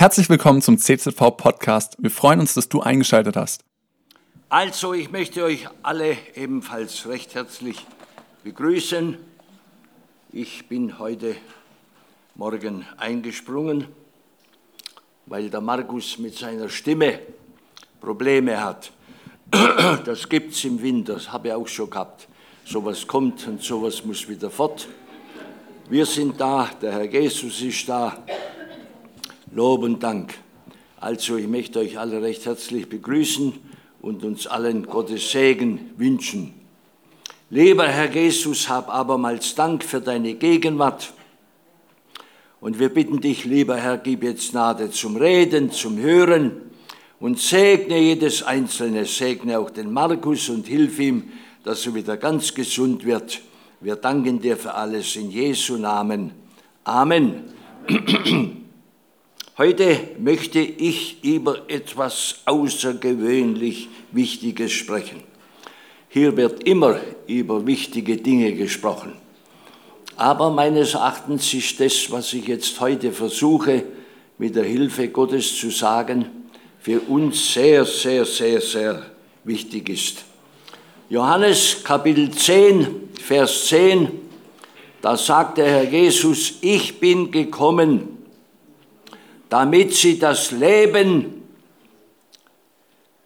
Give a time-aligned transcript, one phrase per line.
[0.00, 1.98] Herzlich willkommen zum CZV Podcast.
[1.98, 3.64] Wir freuen uns, dass du eingeschaltet hast.
[4.48, 7.84] Also, ich möchte euch alle ebenfalls recht herzlich
[8.42, 9.18] begrüßen.
[10.32, 11.36] Ich bin heute
[12.34, 13.88] Morgen eingesprungen,
[15.26, 17.18] weil der Markus mit seiner Stimme
[18.00, 18.92] Probleme hat.
[20.06, 22.26] Das gibt es im Winter, das habe ich auch schon gehabt.
[22.64, 24.88] Sowas kommt und sowas muss wieder fort.
[25.90, 28.16] Wir sind da, der Herr Jesus ist da.
[29.52, 30.34] Lob und Dank.
[31.00, 33.52] Also ich möchte euch alle recht herzlich begrüßen
[34.00, 36.54] und uns allen Gottes Segen wünschen.
[37.48, 41.12] Lieber Herr Jesus, hab abermals Dank für deine Gegenwart.
[42.60, 46.52] Und wir bitten dich, lieber Herr, gib jetzt Gnade zum Reden, zum Hören
[47.18, 51.24] und segne jedes Einzelne, segne auch den Markus und hilf ihm,
[51.64, 53.40] dass er wieder ganz gesund wird.
[53.80, 56.32] Wir danken dir für alles in Jesu Namen.
[56.84, 57.52] Amen.
[59.60, 65.22] Heute möchte ich über etwas außergewöhnlich Wichtiges sprechen.
[66.08, 69.12] Hier wird immer über wichtige Dinge gesprochen.
[70.16, 73.84] Aber meines Erachtens ist das, was ich jetzt heute versuche,
[74.38, 76.24] mit der Hilfe Gottes zu sagen,
[76.78, 79.02] für uns sehr, sehr, sehr, sehr
[79.44, 80.24] wichtig ist.
[81.10, 84.08] Johannes Kapitel 10, Vers 10,
[85.02, 88.09] da sagt der Herr Jesus, ich bin gekommen,
[89.50, 91.42] damit sie das Leben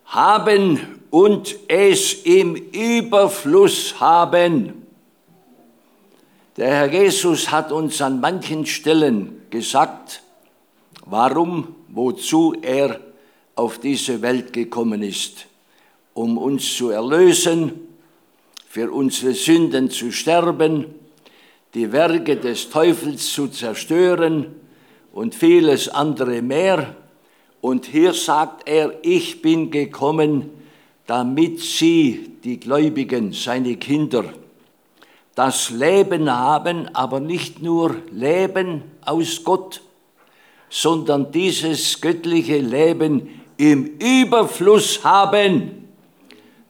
[0.07, 4.87] haben und es im Überfluss haben.
[6.57, 10.23] Der Herr Jesus hat uns an manchen Stellen gesagt,
[11.05, 13.01] warum, wozu er
[13.55, 15.47] auf diese Welt gekommen ist,
[16.15, 17.81] um uns zu erlösen,
[18.69, 20.87] für unsere Sünden zu sterben,
[21.75, 24.64] die Werke des Teufels zu zerstören,
[25.15, 26.97] und vieles andere mehr.
[27.61, 30.51] Und hier sagt er, ich bin gekommen,
[31.07, 34.25] damit sie, die Gläubigen, seine Kinder,
[35.35, 39.81] das Leben haben, aber nicht nur Leben aus Gott,
[40.69, 45.89] sondern dieses göttliche Leben im Überfluss haben.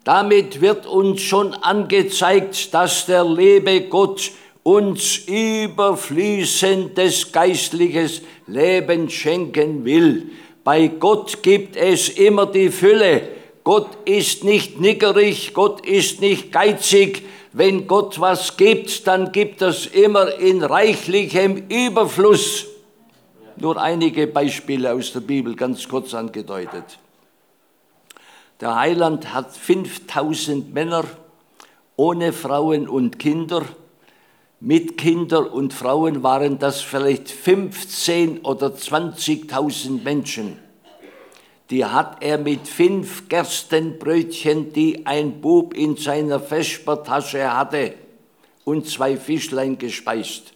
[0.05, 4.31] Damit wird uns schon angezeigt, dass der liebe Gott
[4.65, 10.33] uns überfließendes geistliches Leben schenken will.
[10.65, 13.29] Bei Gott gibt es immer die Fülle.
[13.63, 17.23] Gott ist nicht nickerig, Gott ist nicht geizig.
[17.53, 22.67] Wenn Gott was gibt, dann gibt es immer in reichlichem Überfluss.
[23.57, 26.99] Nur einige Beispiele aus der Bibel, ganz kurz angedeutet.
[28.61, 31.05] Der Heiland hat 5000 Männer
[31.97, 33.63] ohne Frauen und Kinder
[34.61, 40.59] mit Kindern und Frauen waren das vielleicht 15 oder 20.000 Menschen.
[41.71, 47.95] Die hat er mit fünf Gerstenbrötchen, die ein Bub in seiner Vespertasche hatte,
[48.65, 50.53] und zwei Fischlein gespeist.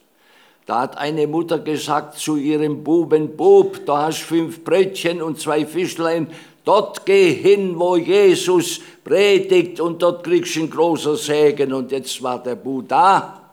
[0.65, 5.65] Da hat eine Mutter gesagt zu ihrem Buben, Bub, da hast fünf Brötchen und zwei
[5.65, 6.29] Fischlein,
[6.65, 11.73] dort geh hin, wo Jesus predigt und dort kriegst du einen großen Segen.
[11.73, 13.48] Und jetzt war der Bub da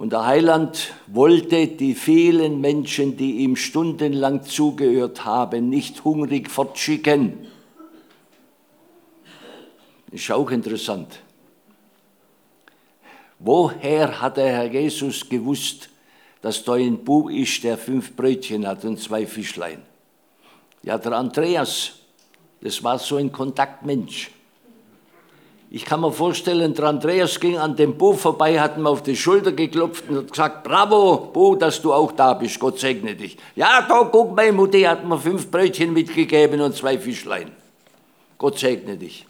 [0.00, 7.46] und der Heiland wollte die vielen Menschen, die ihm stundenlang zugehört haben, nicht hungrig fortschicken.
[10.10, 11.20] Ist auch interessant.
[13.40, 15.90] Woher hat der Herr Jesus gewusst,
[16.40, 19.82] dass da ein Bub ist, der fünf Brötchen hat und zwei Fischlein?
[20.82, 21.92] Ja, der Andreas,
[22.62, 24.30] das war so ein Kontaktmensch.
[25.72, 29.14] Ich kann mir vorstellen, der Andreas ging an dem Bo vorbei, hat ihm auf die
[29.14, 33.36] Schulter geklopft und hat gesagt, bravo, Bo, dass du auch da bist, Gott segne dich.
[33.54, 37.52] Ja, da, guck, meine Mutti hat mir fünf Brötchen mitgegeben und zwei Fischlein.
[38.36, 39.24] Gott segne dich.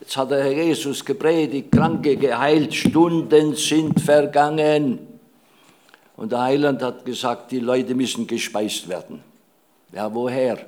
[0.00, 4.98] Jetzt hat der Herr Jesus gepredigt, Kranke geheilt, Stunden sind vergangen.
[6.16, 9.22] Und der Heiland hat gesagt, die Leute müssen gespeist werden.
[9.92, 10.58] Ja, woher?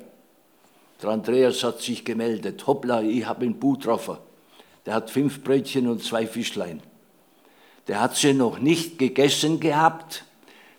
[1.03, 4.19] Der Andreas hat sich gemeldet, hoppla, ich habe einen Bu getroffen
[4.85, 6.81] der hat fünf Brötchen und zwei Fischlein.
[7.87, 10.25] Der hat sie noch nicht gegessen gehabt.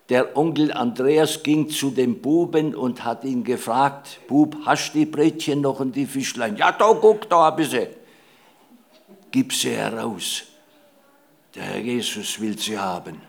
[0.08, 5.06] Der Onkel Andreas ging zu dem Buben und hat ihn gefragt, Bub, hast du die
[5.06, 6.56] Brötchen noch und die Fischlein?
[6.56, 7.88] Ja, da guck, da hab ich sie.
[9.32, 10.44] Gib sie heraus.
[11.54, 13.20] Der Herr Jesus will sie haben.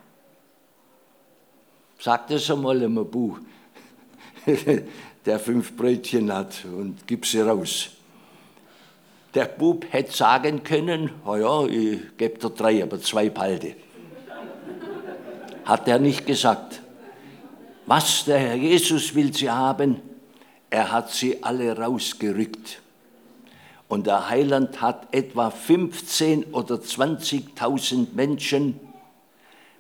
[2.00, 3.38] Sag das einmal einem Bu,
[5.25, 7.96] der fünf Brötchen hat und gib sie raus.
[9.38, 13.75] Der Bub hätte sagen können, oh ja, ich gebe dir drei, aber zwei behalte.
[15.63, 16.81] Hat er nicht gesagt.
[17.86, 20.01] Was der Herr Jesus will sie haben,
[20.72, 22.81] er hat sie alle rausgerückt.
[23.88, 28.80] Und der Heiland hat etwa 15 oder 20.000 Menschen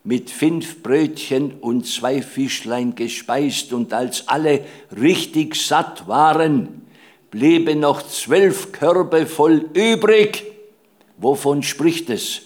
[0.03, 3.73] mit fünf Brötchen und zwei Fischlein gespeist.
[3.73, 4.63] Und als alle
[4.95, 6.86] richtig satt waren,
[7.31, 10.45] blieben noch zwölf Körbe voll übrig.
[11.17, 12.41] Wovon spricht es?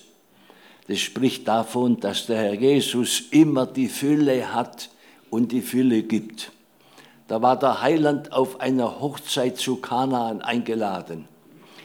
[0.87, 4.89] Das spricht davon, dass der Herr Jesus immer die Fülle hat
[5.29, 6.51] und die Fülle gibt.
[7.27, 11.27] Da war der Heiland auf einer Hochzeit zu Kanaan eingeladen.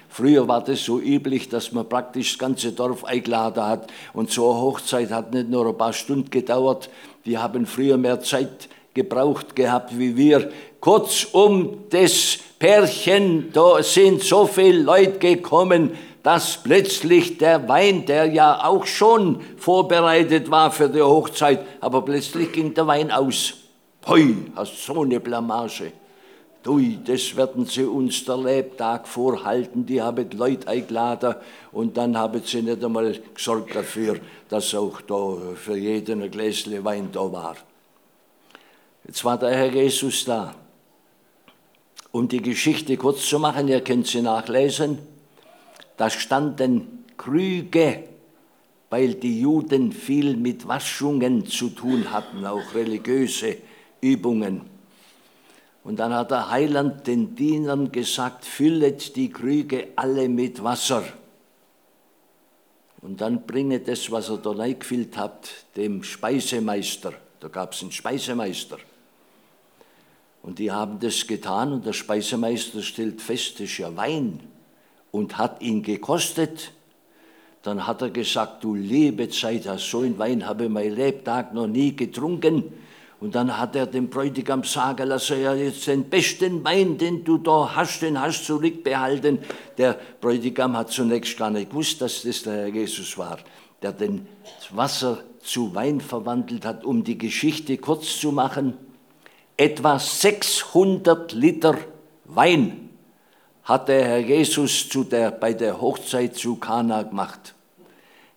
[0.08, 3.92] Früher war das so üblich, dass man praktisch das ganze Dorf eingeladen hat.
[4.14, 6.88] Und so eine Hochzeit hat nicht nur ein paar Stunden gedauert.
[7.26, 10.50] Die haben früher mehr Zeit gebraucht gehabt wie wir.
[10.80, 15.90] Kurzum, das Pärchen, da sind so viele Leute gekommen,
[16.22, 22.50] dass plötzlich der Wein, der ja auch schon vorbereitet war für die Hochzeit, aber plötzlich
[22.52, 23.54] ging der Wein aus.
[24.08, 25.92] Hui, hast so eine Blamage.
[26.66, 29.86] Ui, das werden sie uns der Lebtag vorhalten.
[29.86, 31.36] Die haben Leute eingeladen
[31.70, 34.18] und dann haben sie nicht einmal gesorgt dafür,
[34.48, 37.56] dass auch da für jeden ein Gläschen Wein da war.
[39.06, 40.54] Jetzt war der Herr Jesus da.
[42.16, 44.96] Um die Geschichte kurz zu machen, ihr könnt sie nachlesen,
[45.98, 48.04] da standen Krüge,
[48.88, 53.58] weil die Juden viel mit Waschungen zu tun hatten, auch religiöse
[54.00, 54.62] Übungen.
[55.84, 61.04] Und dann hat der Heiland den Dienern gesagt, füllet die Krüge alle mit Wasser.
[63.02, 67.12] Und dann bringet das, was ihr da reingefüllt habt, dem Speisemeister.
[67.40, 68.78] Da gab es einen Speisemeister.
[70.46, 74.38] Und die haben das getan und der Speisemeister stellt fest, das ist ja Wein
[75.10, 76.70] und hat ihn gekostet.
[77.62, 81.66] Dann hat er gesagt, du liebe Zeit, so einen Wein habe ich mein Lebtag noch
[81.66, 82.62] nie getrunken.
[83.18, 87.38] Und dann hat er dem Bräutigam sagen lassen, ja jetzt den besten Wein, den du
[87.38, 89.40] da hast, den hast du zurückbehalten.
[89.78, 93.38] Der Bräutigam hat zunächst gar nicht gewusst, dass das der Herr Jesus war,
[93.82, 94.28] der den
[94.70, 98.85] Wasser zu Wein verwandelt hat, um die Geschichte kurz zu machen.
[99.56, 101.78] Etwa 600 Liter
[102.26, 102.90] Wein
[103.64, 107.54] hat der Herr Jesus zu der, bei der Hochzeit zu Kana gemacht.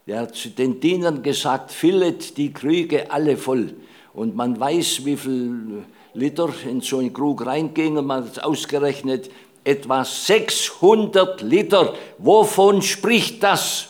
[0.06, 3.76] Er hat zu den Dienern gesagt, füllet die Krüge alle voll.
[4.14, 5.84] Und man weiß, wie viel
[6.14, 8.06] Liter in so einen Krug reingingen.
[8.06, 9.30] Man hat ausgerechnet,
[9.64, 11.94] etwa 600 Liter.
[12.18, 13.90] Wovon spricht das?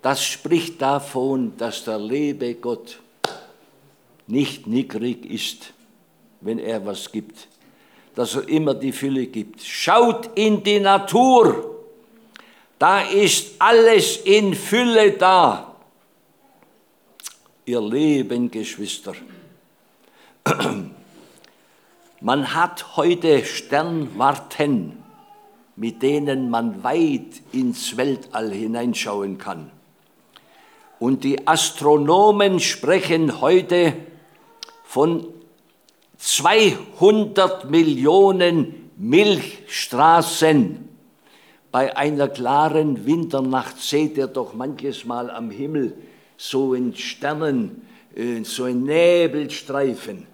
[0.00, 3.00] Das spricht davon, dass der liebe Gott
[4.26, 5.74] nicht nickrig ist,
[6.40, 7.48] wenn er was gibt.
[8.14, 9.62] Dass er immer die Fülle gibt.
[9.62, 11.76] Schaut in die Natur.
[12.78, 15.70] Da ist alles in Fülle da
[17.70, 19.14] ihr Leben, Geschwister.
[22.20, 25.02] Man hat heute Sternwarten,
[25.76, 29.70] mit denen man weit ins Weltall hineinschauen kann.
[30.98, 33.94] Und die Astronomen sprechen heute
[34.84, 35.26] von
[36.20, 40.88] 200 Millionen Milchstraßen.
[41.72, 45.96] Bei einer klaren Winternacht seht ihr doch manches Mal am Himmel
[46.36, 50.26] so in Sternen, äh, so ein Nebelstreifen.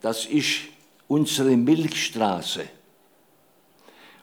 [0.00, 0.60] Das ist
[1.06, 2.64] unsere Milchstraße.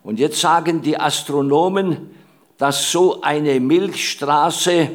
[0.04, 2.10] Und jetzt sagen die Astronomen,
[2.58, 4.90] dass so eine Milchstraße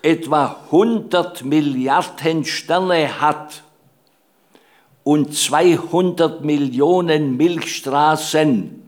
[0.00, 3.63] etwa 100 Milliarden Sterne hat
[5.04, 8.82] und 200 Millionen Milchstraßen,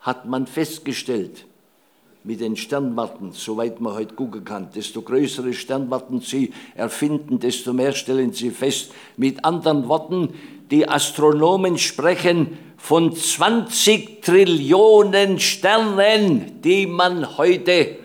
[0.00, 1.44] hat man festgestellt
[2.24, 4.70] mit den Sternwarten, soweit man heute gucken kann.
[4.74, 8.92] Desto größere Sternwarten sie erfinden, desto mehr stellen sie fest.
[9.16, 10.34] Mit anderen Worten,
[10.70, 17.96] die Astronomen sprechen von 20 Trillionen Sternen, die man heute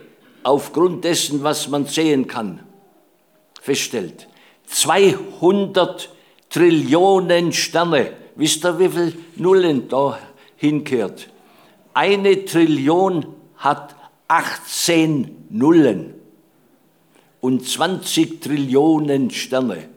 [0.44, 2.60] aufgrund dessen, was man sehen kann,
[3.62, 4.28] feststellt.
[4.68, 6.15] 200
[6.56, 8.14] Trillionen Sterne.
[8.38, 10.18] Wisst ihr, wie viele Nullen da
[10.56, 11.28] hinkehrt?
[11.94, 13.26] Eine Trillion
[13.58, 13.94] hat
[14.30, 16.14] 18 Nullen
[17.42, 19.90] und 20 Trillionen Sterne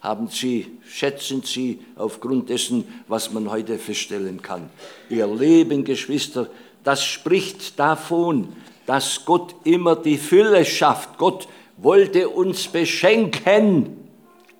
[0.00, 4.70] haben sie, schätzen sie aufgrund dessen, was man heute feststellen kann.
[5.10, 6.48] Ihr Leben, Geschwister,
[6.82, 8.54] das spricht davon,
[8.86, 11.18] dass Gott immer die Fülle schafft.
[11.18, 11.46] Gott
[11.76, 14.05] wollte uns beschenken,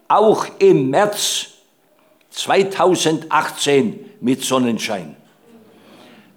[0.08, 1.48] auch im März
[2.30, 5.16] 2018 mit Sonnenschein.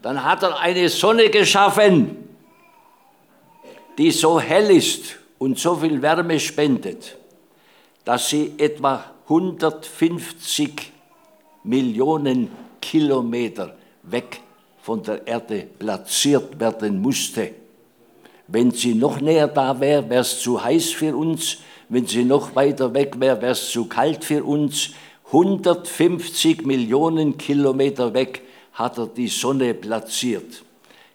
[0.02, 2.30] Dann hat er eine Sonne geschaffen,
[3.98, 7.18] die so hell ist und so viel Wärme spendet,
[8.06, 10.92] dass sie etwa 150
[11.64, 12.50] Millionen
[12.82, 14.42] Kilometer weg
[14.82, 17.52] von der Erde platziert werden musste.
[18.48, 21.58] Wenn sie noch näher da wäre, wäre es zu heiß für uns.
[21.90, 24.92] Wenn sie noch weiter weg wäre, wäre es zu kalt für uns.
[25.26, 28.44] 150 Millionen Kilometer weg
[28.74, 30.64] hat er die Sonne platziert.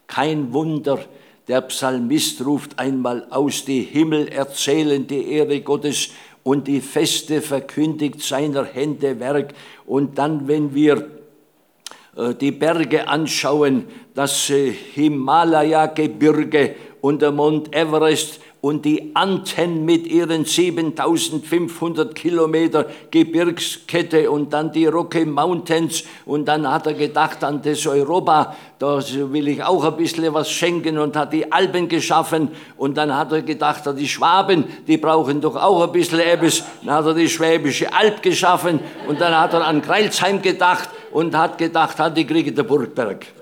[0.06, 0.98] Kein Wunder,
[1.46, 6.10] der Psalmist ruft einmal aus, die Himmel erzählen die Ehre Gottes
[6.42, 9.54] und die Feste verkündigt seiner Hände Werk.
[9.86, 11.08] Und dann, wenn wir
[12.16, 20.06] äh, die Berge anschauen, das äh, Himalaya-Gebirge und der Mount Everest und die Anten mit
[20.06, 26.04] ihren 7500 Kilometer Gebirgskette und dann die Rocky Mountains.
[26.24, 30.50] Und dann hat er gedacht an das Europa, da will ich auch ein bisschen was
[30.50, 32.52] schenken und hat die Alpen geschaffen.
[32.78, 36.94] Und dann hat er gedacht, die Schwaben, die brauchen doch auch ein bisschen etwas, dann
[36.94, 38.80] hat er die Schwäbische Alb geschaffen.
[39.06, 43.26] Und dann hat er an Kreilsheim gedacht und hat gedacht, die kriegen der Burgberg.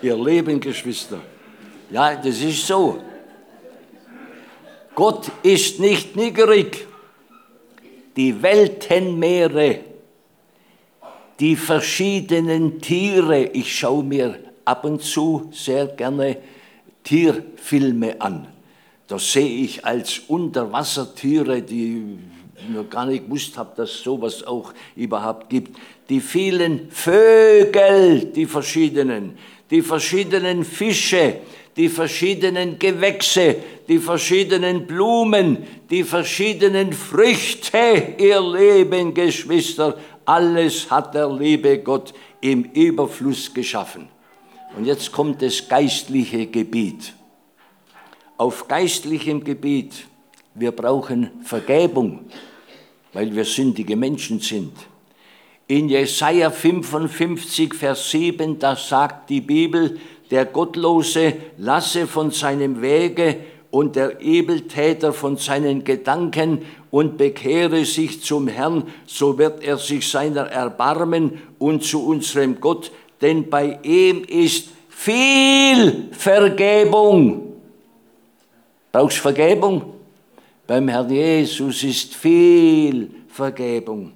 [0.00, 1.18] Ihr Leben, Geschwister.
[1.90, 3.02] Ja, das ist so.
[4.94, 6.86] Gott ist nicht niggerig.
[8.16, 9.80] Die Weltenmeere,
[11.40, 16.36] die verschiedenen Tiere, ich schaue mir ab und zu sehr gerne
[17.04, 18.48] Tierfilme an.
[19.06, 22.18] Da sehe ich als Unterwassertiere, die
[22.60, 25.78] ich noch gar nicht gewusst habe, dass es sowas auch überhaupt gibt.
[26.10, 29.38] Die vielen Vögel, die verschiedenen,
[29.70, 31.36] die verschiedenen Fische,
[31.78, 33.56] die verschiedenen Gewächse,
[33.88, 35.58] die verschiedenen Blumen,
[35.88, 44.08] die verschiedenen Früchte, ihr Leben, Geschwister, alles hat der liebe Gott im Überfluss geschaffen.
[44.76, 47.14] Und jetzt kommt das geistliche Gebiet.
[48.36, 50.04] Auf geistlichem Gebiet,
[50.54, 52.26] wir brauchen Vergebung,
[53.12, 54.72] weil wir sündige Menschen sind.
[55.68, 63.36] In Jesaja 55, Vers 7, da sagt die Bibel, der Gottlose lasse von seinem Wege
[63.70, 70.08] und der Ebeltäter von seinen Gedanken und bekehre sich zum Herrn, so wird er sich
[70.08, 77.54] seiner erbarmen und zu unserem Gott, denn bei ihm ist viel Vergebung.
[78.90, 79.94] Brauchst Vergebung?
[80.66, 84.12] Beim Herrn Jesus ist viel Vergebung.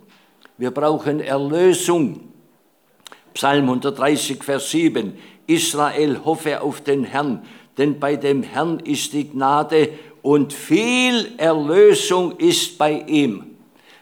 [0.56, 2.20] Wir brauchen Erlösung.
[3.34, 5.14] Psalm 130, Vers 7.
[5.54, 7.42] Israel hoffe auf den Herrn,
[7.78, 9.88] denn bei dem Herrn ist die Gnade
[10.22, 13.44] und viel Erlösung ist bei ihm.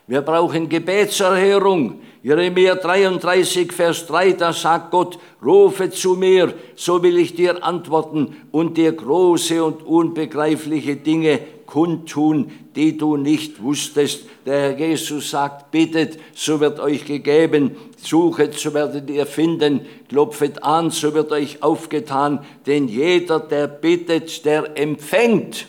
[0.07, 2.01] Wir brauchen Gebetserhörung.
[2.23, 8.37] Jeremia 33, Vers 3, da sagt Gott, rufe zu mir, so will ich dir antworten
[8.51, 14.27] und dir große und unbegreifliche Dinge kundtun, die du nicht wusstest.
[14.45, 17.77] Der Herr Jesus sagt, bittet, so wird euch gegeben,
[18.07, 24.45] suchet, so werdet ihr finden, klopfet an, so wird euch aufgetan, denn jeder, der bittet,
[24.45, 25.67] der empfängt.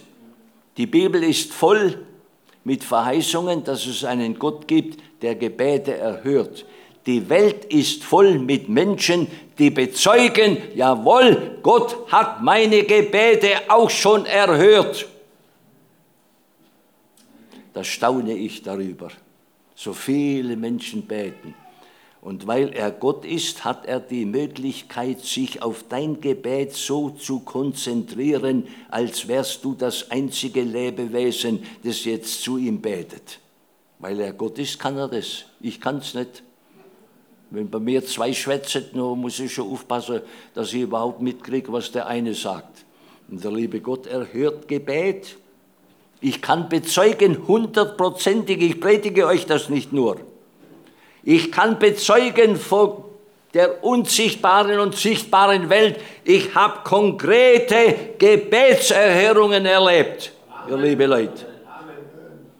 [0.77, 1.97] Die Bibel ist voll
[2.63, 6.65] mit Verheißungen, dass es einen Gott gibt, der Gebete erhört.
[7.05, 14.25] Die Welt ist voll mit Menschen, die bezeugen, jawohl, Gott hat meine Gebete auch schon
[14.25, 15.07] erhört.
[17.73, 19.09] Da staune ich darüber.
[19.75, 21.55] So viele Menschen beten.
[22.21, 27.39] Und weil er Gott ist, hat er die Möglichkeit, sich auf dein Gebet so zu
[27.39, 33.39] konzentrieren, als wärst du das einzige Lebewesen, das jetzt zu ihm betet.
[33.97, 35.45] Weil er Gott ist, kann er das.
[35.61, 36.43] Ich kann es nicht.
[37.49, 40.21] Wenn bei mir zwei schwätzen, muss ich schon aufpassen,
[40.53, 42.85] dass ich überhaupt mitkriege, was der eine sagt.
[43.29, 45.37] Und der liebe Gott erhört Gebet.
[46.21, 50.17] Ich kann bezeugen, hundertprozentig, ich predige euch das nicht nur.
[51.23, 53.09] Ich kann bezeugen vor
[53.53, 60.31] der unsichtbaren und sichtbaren Welt, ich habe konkrete Gebetserhörungen erlebt,
[60.69, 61.45] ihr liebe Leute.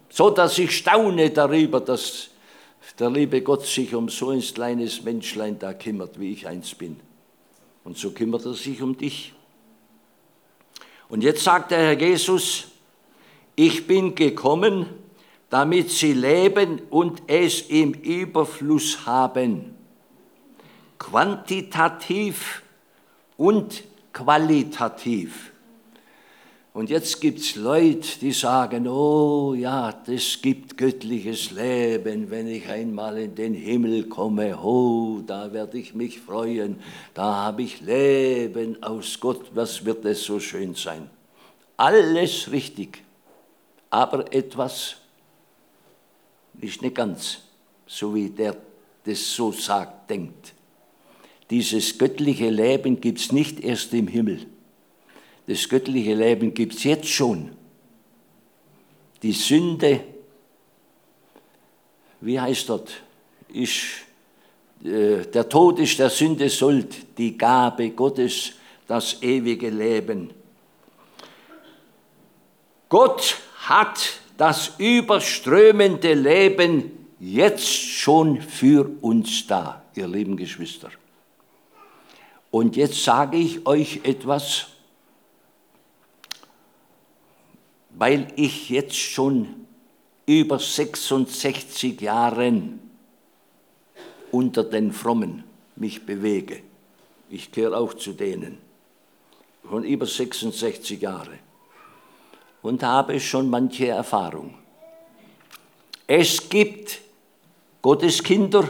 [0.09, 2.29] So dass ich staune darüber, dass
[2.99, 6.99] der liebe Gott sich um so ein kleines Menschlein da kümmert, wie ich eins bin.
[7.83, 9.33] Und so kümmert er sich um dich.
[11.09, 12.65] Und jetzt sagt der Herr Jesus,
[13.55, 14.85] ich bin gekommen,
[15.51, 19.75] damit sie leben und es im Überfluss haben.
[20.97, 22.63] Quantitativ
[23.35, 25.51] und qualitativ.
[26.73, 32.69] Und jetzt gibt es Leute, die sagen, oh ja, das gibt göttliches Leben, wenn ich
[32.69, 36.79] einmal in den Himmel komme, oh, da werde ich mich freuen,
[37.13, 41.09] da habe ich Leben aus Gott, was wird es so schön sein.
[41.75, 43.03] Alles richtig,
[43.89, 45.00] aber etwas
[46.59, 47.39] Ist nicht ganz,
[47.87, 48.55] so wie der
[49.03, 50.53] das so sagt, denkt.
[51.49, 54.45] Dieses göttliche Leben gibt es nicht erst im Himmel.
[55.47, 57.51] Das göttliche Leben gibt es jetzt schon.
[59.21, 60.01] Die Sünde,
[62.21, 62.91] wie heißt dort,
[63.49, 63.83] ist,
[64.83, 68.53] äh, der Tod ist der Sünde Sold, die Gabe Gottes,
[68.87, 70.31] das ewige Leben.
[72.87, 80.89] Gott hat das überströmende Leben jetzt schon für uns da, ihr lieben Geschwister.
[82.49, 84.65] Und jetzt sage ich euch etwas,
[87.91, 89.67] weil ich jetzt schon
[90.25, 92.79] über 66 Jahren
[94.31, 95.43] unter den Frommen
[95.75, 96.63] mich bewege.
[97.29, 98.57] Ich gehöre auch zu denen.
[99.69, 101.50] Von über 66 Jahren
[102.61, 104.53] und habe schon manche Erfahrung.
[106.07, 106.99] Es gibt
[107.81, 108.67] Gotteskinder,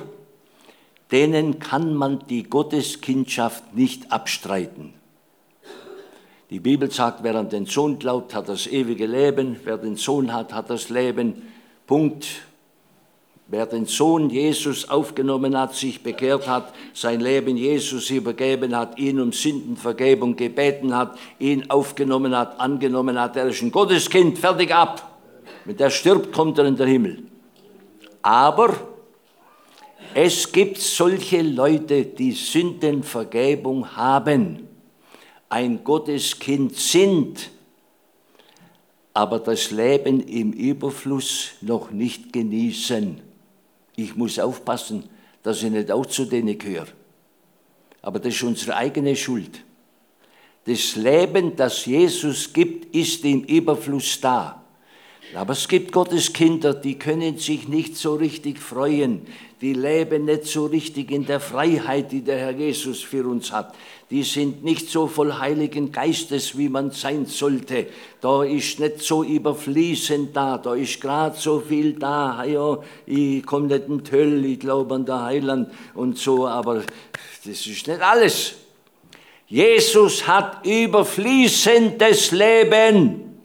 [1.12, 4.94] denen kann man die Gotteskindschaft nicht abstreiten.
[6.50, 10.34] Die Bibel sagt, wer an den Sohn glaubt, hat das ewige Leben, wer den Sohn
[10.34, 11.50] hat, hat das Leben.
[11.88, 12.28] Punkt.
[13.52, 19.20] Wer den Sohn Jesus aufgenommen hat, sich bekehrt hat, sein Leben Jesus übergeben hat, ihn
[19.20, 25.20] um Sündenvergebung gebeten hat, ihn aufgenommen hat, angenommen hat, er ist ein Gotteskind, fertig ab.
[25.66, 27.24] Wenn der stirbt, kommt er in den Himmel.
[28.22, 28.74] Aber
[30.14, 34.70] es gibt solche Leute, die Sündenvergebung haben,
[35.50, 37.50] ein Gotteskind sind,
[39.14, 43.30] aber das Leben im Überfluss noch nicht genießen.
[44.04, 45.04] Ich muss aufpassen,
[45.44, 46.88] dass ich nicht auch zu denen gehöre.
[48.02, 49.64] Aber das ist unsere eigene Schuld.
[50.66, 54.64] Das Leben, das Jesus gibt, ist im Überfluss da.
[55.34, 59.22] Aber es gibt Gottes Kinder, die können sich nicht so richtig freuen.
[59.62, 63.76] Die leben nicht so richtig in der Freiheit, die der Herr Jesus für uns hat.
[64.12, 67.88] Die sind nicht so voll Heiligen Geistes, wie man sein sollte.
[68.20, 70.58] Da ist nicht so überfließend da.
[70.58, 72.44] Da ist gerade so viel da.
[72.44, 76.46] Ja, ich komme nicht in Töll, ich glaube an der Heiland und so.
[76.46, 76.82] Aber
[77.46, 78.56] das ist nicht alles.
[79.48, 83.40] Jesus hat überfließendes Leben.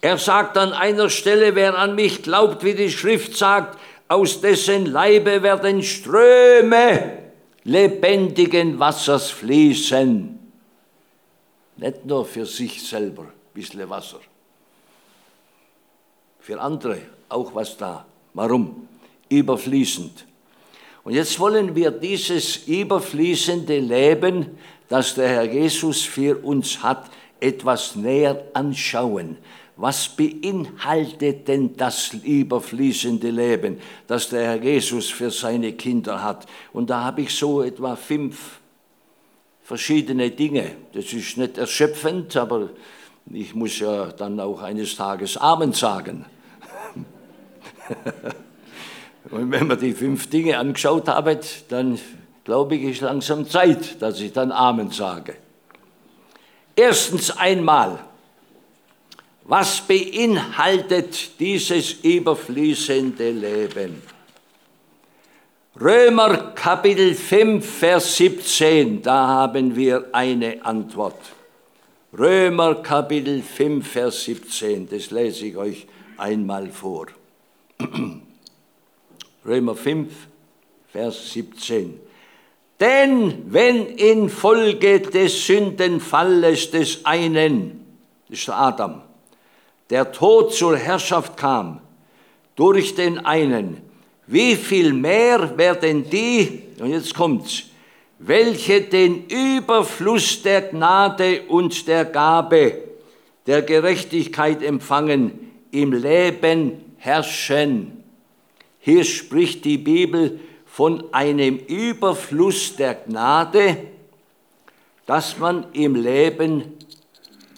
[0.00, 4.86] Er sagt an einer Stelle, wer an mich glaubt, wie die Schrift sagt, aus dessen
[4.86, 7.21] Leibe werden Ströme
[7.64, 10.38] lebendigen Wassers fließen.
[11.76, 14.20] Nicht nur für sich selber ein bisschen Wasser,
[16.40, 18.04] für andere auch was da.
[18.34, 18.88] Warum?
[19.28, 20.26] Überfließend.
[21.04, 27.96] Und jetzt wollen wir dieses überfließende Leben, das der Herr Jesus für uns hat, etwas
[27.96, 29.36] näher anschauen
[29.76, 36.46] was beinhaltet denn das überfließende Leben, das der Herr Jesus für seine Kinder hat?
[36.72, 38.60] Und da habe ich so etwa fünf
[39.62, 40.72] verschiedene Dinge.
[40.92, 42.70] Das ist nicht erschöpfend, aber
[43.30, 46.26] ich muss ja dann auch eines Tages Amen sagen.
[49.30, 51.98] Und wenn man die fünf Dinge angeschaut hat, dann
[52.44, 55.36] glaube ich, ist langsam Zeit, dass ich dann Amen sage.
[56.74, 58.00] Erstens einmal,
[59.44, 64.02] was beinhaltet dieses überfließende Leben?
[65.80, 71.16] Römer Kapitel 5, Vers 17, da haben wir eine Antwort.
[72.16, 75.86] Römer Kapitel 5, Vers 17, das lese ich euch
[76.18, 77.06] einmal vor.
[79.46, 80.12] Römer 5,
[80.92, 81.98] Vers 17.
[82.78, 87.96] Denn wenn infolge des Sündenfalles des einen,
[88.28, 89.02] das ist Adam,
[89.92, 91.78] der Tod zur Herrschaft kam
[92.56, 93.82] durch den einen,
[94.26, 97.64] wie viel mehr werden die, und jetzt kommt's,
[98.18, 102.78] welche den Überfluss der Gnade und der Gabe
[103.46, 108.02] der Gerechtigkeit empfangen, im Leben herrschen.
[108.80, 113.76] Hier spricht die Bibel von einem Überfluss der Gnade,
[115.04, 116.78] dass man im Leben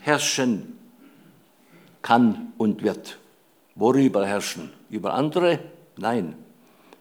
[0.00, 0.73] herrschen
[2.04, 3.18] kann und wird.
[3.74, 4.70] Worüber herrschen?
[4.90, 5.58] Über andere?
[5.96, 6.36] Nein.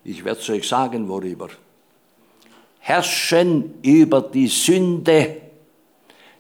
[0.04, 1.50] Ich werde es euch sagen, worüber.
[2.80, 5.38] Herrschen über die Sünde.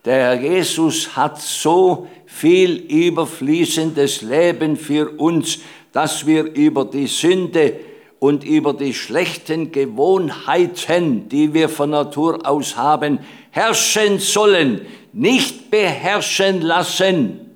[0.04, 5.60] Der Herr Jesus hat so viel überfließendes Leben für uns,
[5.92, 7.80] dass wir über die Sünde
[8.20, 13.20] und über die schlechten Gewohnheiten, die wir von Natur aus haben,
[13.52, 14.82] herrschen sollen,
[15.14, 17.53] nicht beherrschen lassen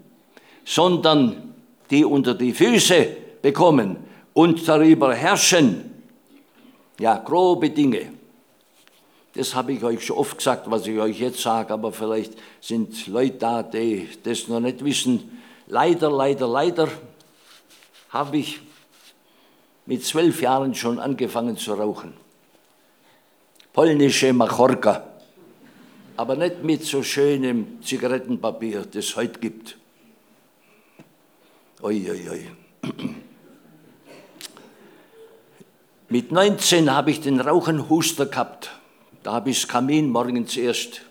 [0.67, 1.53] sondern
[1.89, 3.07] die unter die Füße
[3.41, 3.95] bekommen
[4.33, 6.03] und darüber herrschen.
[6.99, 8.11] Ja, grobe Dinge.
[9.33, 13.07] Das habe ich euch schon oft gesagt, was ich euch jetzt sage, aber vielleicht sind
[13.07, 15.39] Leute da, die das noch nicht wissen.
[15.67, 16.89] Leider, leider, leider
[18.09, 18.59] habe ich
[19.85, 22.13] mit zwölf Jahren schon angefangen zu rauchen.
[23.71, 25.07] Polnische Machorka,
[26.17, 29.77] aber nicht mit so schönem Zigarettenpapier, das es heute gibt.
[31.83, 32.47] Ui, ui, ui.
[36.09, 38.71] Mit 19 habe ich den Rauchenhuster gehabt.
[39.21, 41.01] Da habe ich das Kamin morgens erst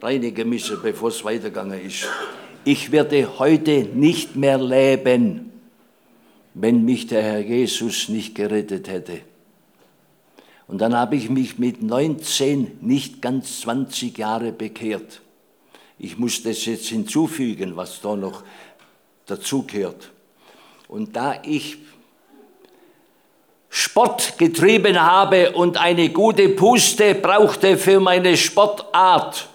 [0.00, 2.06] reinigen müssen, bevor es weitergegangen ist.
[2.64, 5.50] Ich werde heute nicht mehr leben,
[6.54, 9.20] wenn mich der Herr Jesus nicht gerettet hätte.
[10.68, 15.22] Und dann habe ich mich mit 19 nicht ganz 20 Jahre bekehrt.
[15.98, 18.44] Ich muss das jetzt hinzufügen, was da noch
[19.26, 20.10] dazugehört.
[20.88, 21.78] Und da ich
[23.76, 29.48] Sport getrieben habe und eine gute Puste brauchte für meine Sportart,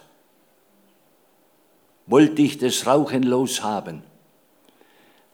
[2.05, 4.03] wollte ich das Rauchen loshaben.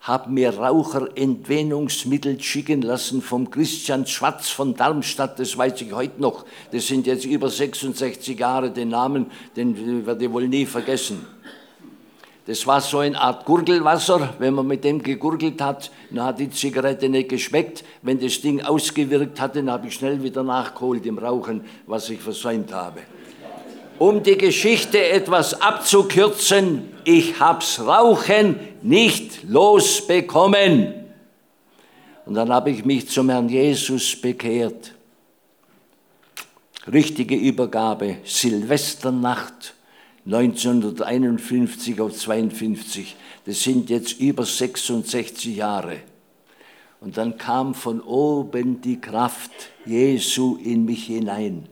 [0.02, 6.45] Hab mir Raucherentwöhnungsmittel schicken lassen vom Christian Schwarz von Darmstadt, das weiß ich heute noch.
[6.71, 11.26] Das sind jetzt über 66 Jahre, den Namen, den werde ich wohl nie vergessen.
[12.46, 14.36] Das war so eine Art Gurgelwasser.
[14.38, 17.84] Wenn man mit dem gegurgelt hat, dann hat die Zigarette nicht geschmeckt.
[18.04, 22.20] Wenn das Ding ausgewirkt hatte, dann habe ich schnell wieder nachgeholt im Rauchen, was ich
[22.20, 23.02] versäumt habe.
[23.98, 30.94] Um die Geschichte etwas abzukürzen, ich hab's Rauchen nicht losbekommen.
[32.26, 34.94] Und dann habe ich mich zum Herrn Jesus bekehrt.
[36.92, 39.75] Richtige Übergabe, Silvesternacht
[40.26, 43.16] 1951 auf 52.
[43.46, 45.98] Das sind jetzt über 66 Jahre.
[47.00, 49.52] Und dann kam von oben die Kraft
[49.86, 51.70] Jesu in mich hinein.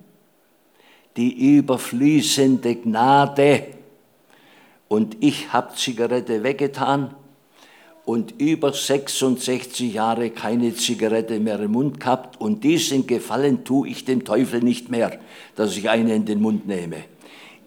[1.17, 3.65] Die überfließende Gnade.
[4.87, 7.15] Und ich habe Zigarette weggetan
[8.05, 12.39] und über 66 Jahre keine Zigarette mehr im Mund gehabt.
[12.39, 15.19] Und diesen Gefallen tue ich dem Teufel nicht mehr,
[15.55, 17.05] dass ich eine in den Mund nehme.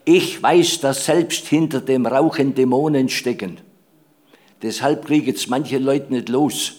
[0.08, 3.58] Ich weiß, dass selbst hinter dem Rauchen Dämonen stecken.
[4.62, 6.74] Deshalb kriege jetzt manche Leute nicht los,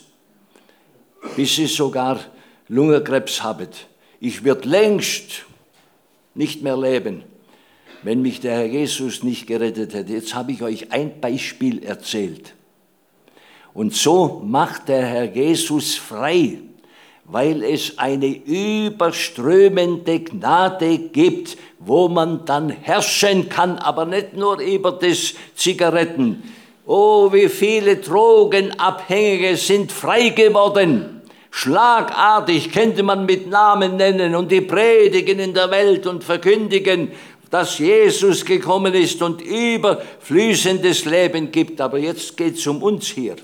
[1.35, 2.21] bis sie sogar
[2.69, 3.67] Lungenkrebs haben.
[4.21, 5.45] Ich würde längst
[6.35, 7.23] nicht mehr leben,
[8.01, 10.13] wenn mich der Herr Jesus nicht gerettet hätte.
[10.13, 12.55] Jetzt habe ich euch ein Beispiel erzählt.
[13.73, 16.59] Und so macht der Herr Jesus frei,
[17.29, 24.93] weil es eine überströmende Gnade gibt, wo man dann herrschen kann, aber nicht nur über
[24.93, 26.41] das Zigaretten.
[26.85, 31.21] Oh, wie viele Drogenabhängige sind frei geworden.
[31.51, 37.11] Schlagartig könnte man mit Namen nennen und die predigen in der Welt und verkündigen,
[37.49, 41.81] dass Jesus gekommen ist und überfließendes Leben gibt.
[41.81, 43.35] Aber jetzt geht es um uns hier.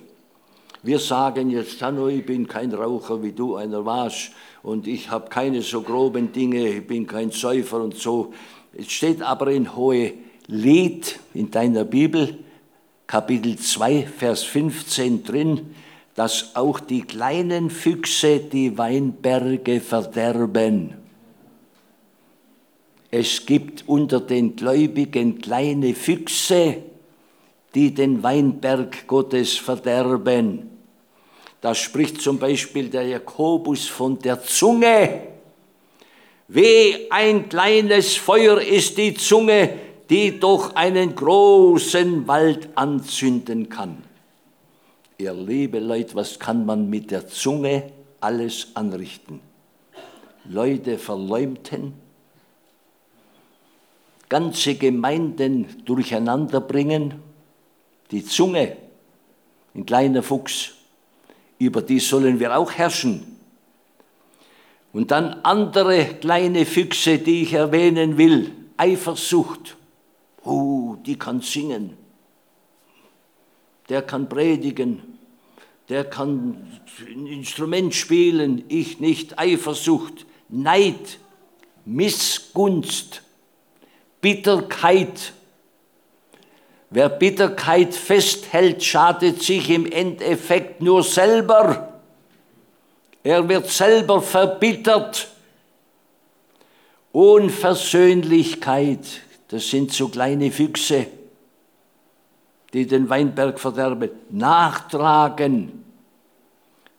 [0.86, 4.32] Wir sagen jetzt, Hanno, ich bin kein Raucher, wie du einer warst
[4.64, 8.34] und ich habe keine so groben Dinge, ich bin kein Säufer und so.
[8.74, 10.12] Es steht aber in Hohe
[10.48, 12.38] Lied in deiner Bibel,
[13.08, 15.74] Kapitel 2, Vers 15 drin,
[16.16, 20.96] dass auch die kleinen Füchse die Weinberge verderben.
[23.10, 26.84] Es gibt unter den Gläubigen kleine Füchse,
[27.74, 30.73] die den Weinberg Gottes verderben.
[31.64, 35.22] Da spricht zum Beispiel der Jakobus von der Zunge.
[36.50, 39.70] Wie ein kleines Feuer ist die Zunge,
[40.10, 44.04] die doch einen großen Wald anzünden kann.
[45.18, 49.40] Ihr liebe Leute, was kann man mit der Zunge alles anrichten?
[50.44, 51.94] Leute verleumden,
[54.28, 57.22] ganze Gemeinden durcheinander bringen,
[58.12, 58.76] die Zunge,
[59.74, 60.73] ein kleiner Fuchs
[61.66, 63.34] über die sollen wir auch herrschen.
[64.94, 68.52] Und dann andere kleine Füchse, die ich erwähnen will.
[68.78, 69.76] Eifersucht.
[70.44, 71.98] Oh, die kann singen.
[73.90, 75.02] Der kann predigen.
[75.90, 78.64] Der kann ein Instrument spielen.
[78.70, 79.40] Ich nicht.
[79.40, 80.26] Eifersucht.
[80.50, 81.18] Neid.
[81.86, 83.24] Missgunst.
[84.22, 85.34] Bitterkeit.
[86.94, 92.00] Wer Bitterkeit festhält, schadet sich im Endeffekt nur selber.
[93.24, 95.28] Er wird selber verbittert.
[97.12, 101.08] Unversöhnlichkeit, das sind so kleine Füchse,
[102.74, 104.12] die den Weinberg verderben.
[104.30, 105.84] Nachtragen,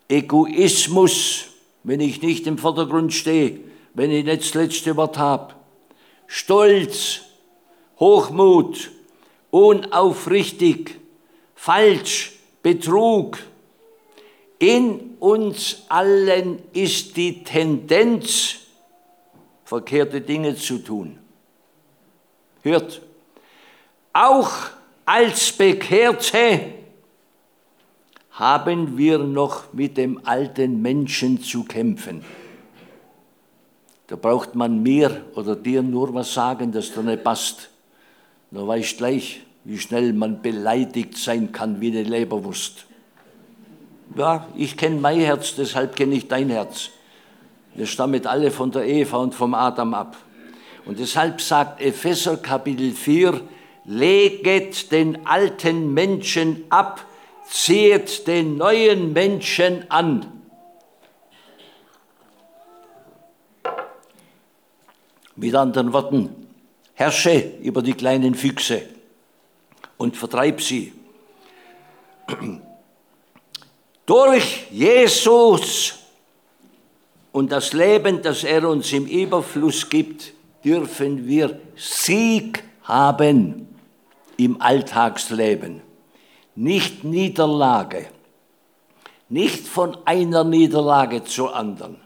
[0.08, 1.44] Egoismus,
[1.84, 3.60] wenn ich nicht im Vordergrund stehe,
[3.94, 5.54] wenn ich nicht das letzte Wort habe.
[6.26, 7.20] Stolz,
[8.00, 8.90] Hochmut,
[9.54, 10.98] unaufrichtig,
[11.54, 13.38] falsch, Betrug.
[14.58, 18.56] In uns allen ist die Tendenz,
[19.64, 21.18] verkehrte Dinge zu tun.
[22.62, 23.00] Hört,
[24.12, 24.50] auch
[25.04, 26.72] als Bekehrte
[28.32, 32.24] haben wir noch mit dem alten Menschen zu kämpfen.
[34.08, 37.68] Da braucht man mir oder dir nur was sagen, das da nicht passt.
[38.50, 42.86] Da weißt gleich, wie schnell man beleidigt sein kann wie eine Leberwurst.
[44.16, 46.90] Ja, ich kenne mein Herz, deshalb kenne ich dein Herz.
[47.74, 50.16] Wir stammen alle von der Eva und vom Adam ab.
[50.84, 53.40] Und deshalb sagt Epheser Kapitel 4,
[53.86, 57.04] leget den alten Menschen ab,
[57.48, 60.26] zieht den neuen Menschen an.
[65.36, 66.28] Mit anderen Worten,
[66.92, 68.93] herrsche über die kleinen Füchse
[69.96, 70.92] und vertreib sie.
[74.06, 75.98] Durch Jesus
[77.32, 80.32] und das Leben, das er uns im Überfluss gibt,
[80.64, 83.68] dürfen wir Sieg haben
[84.36, 85.82] im Alltagsleben.
[86.54, 88.08] Nicht Niederlage,
[89.28, 91.96] nicht von einer Niederlage zur anderen,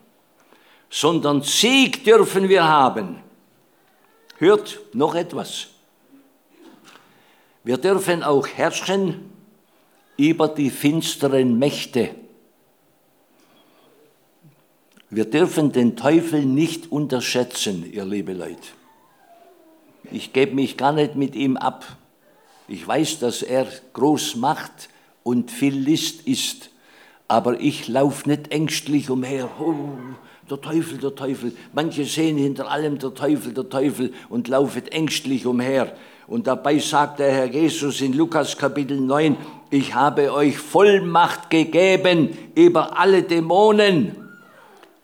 [0.88, 3.18] sondern Sieg dürfen wir haben.
[4.38, 5.68] Hört noch etwas.
[7.68, 9.28] Wir dürfen auch herrschen
[10.16, 12.08] über die finsteren Mächte.
[15.10, 18.68] Wir dürfen den Teufel nicht unterschätzen, ihr liebe Leute.
[20.10, 21.84] Ich gebe mich gar nicht mit ihm ab.
[22.68, 24.88] Ich weiß, dass er groß macht
[25.22, 26.70] und viel List ist,
[27.28, 29.50] aber ich laufe nicht ängstlich umher.
[29.60, 29.74] Oh,
[30.48, 31.54] der Teufel, der Teufel.
[31.74, 35.94] Manche sehen hinter allem der Teufel, der Teufel und laufen ängstlich umher.
[36.28, 39.36] Und dabei sagt der Herr Jesus in Lukas Kapitel 9,
[39.70, 44.14] ich habe euch Vollmacht gegeben über alle Dämonen.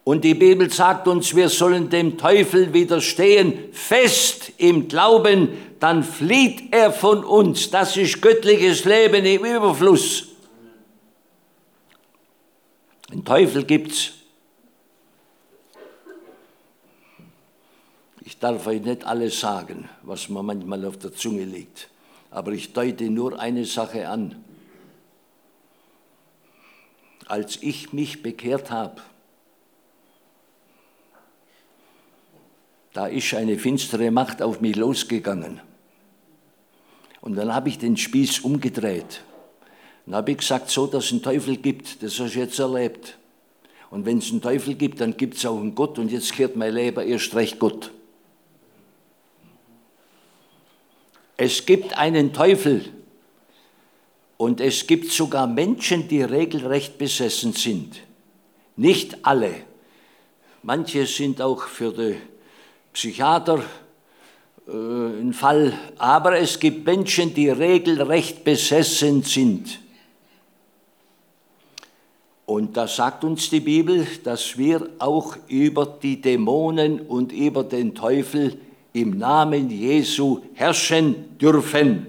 [0.05, 5.49] Und die Bibel sagt uns, wir sollen dem Teufel widerstehen, fest im Glauben,
[5.81, 7.71] dann flieht er von uns.
[7.71, 10.29] Das ist göttliches Leben im Überfluss.
[13.11, 14.14] Den Teufel gibt's.
[18.35, 21.89] Ich darf euch nicht alles sagen, was mir manchmal auf der Zunge liegt,
[22.33, 24.45] aber ich deute nur eine Sache an.
[27.27, 29.01] Als ich mich bekehrt habe,
[32.93, 35.61] da ist eine finstere Macht auf mich losgegangen.
[37.21, 39.23] Und dann habe ich den Spieß umgedreht.
[40.07, 43.17] Und habe ich gesagt, so dass es einen Teufel gibt, das hast du jetzt erlebt.
[43.91, 46.57] Und wenn es einen Teufel gibt, dann gibt es auch einen Gott und jetzt kehrt
[46.57, 47.93] mein Leben erst recht Gott.
[51.37, 52.85] Es gibt einen Teufel
[54.37, 58.01] und es gibt sogar Menschen, die regelrecht besessen sind.
[58.77, 59.55] Nicht alle.
[60.63, 62.17] Manche sind auch für die
[62.93, 63.63] Psychiater
[64.67, 69.81] äh, ein Fall, aber es gibt Menschen, die regelrecht besessen sind.
[72.47, 77.95] Und da sagt uns die Bibel, dass wir auch über die Dämonen und über den
[77.95, 78.59] Teufel
[78.95, 82.07] im Namen Jesu herrschen dürfen.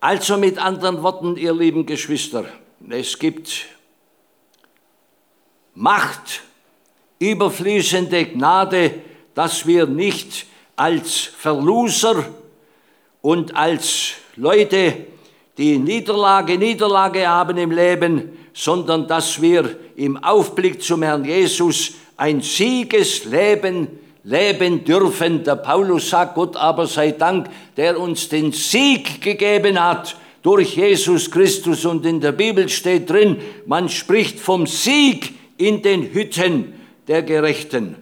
[0.00, 2.44] Also mit anderen Worten, ihr lieben Geschwister,
[2.88, 3.66] es gibt
[5.74, 6.42] Macht,
[7.18, 8.94] überfließende Gnade,
[9.34, 12.28] dass wir nicht als Verloser
[13.22, 15.06] und als Leute,
[15.56, 22.40] die Niederlage, Niederlage haben im Leben, sondern dass wir im Aufblick zum Herrn Jesus ein
[22.42, 25.42] Siegesleben leben dürfen.
[25.42, 31.30] Der Paulus sagt, Gott aber sei Dank, der uns den Sieg gegeben hat durch Jesus
[31.30, 31.84] Christus.
[31.86, 36.74] Und in der Bibel steht drin, man spricht vom Sieg in den Hütten
[37.06, 37.96] der Gerechten.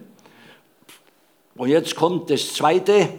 [1.55, 3.09] Und jetzt kommt das Zweite,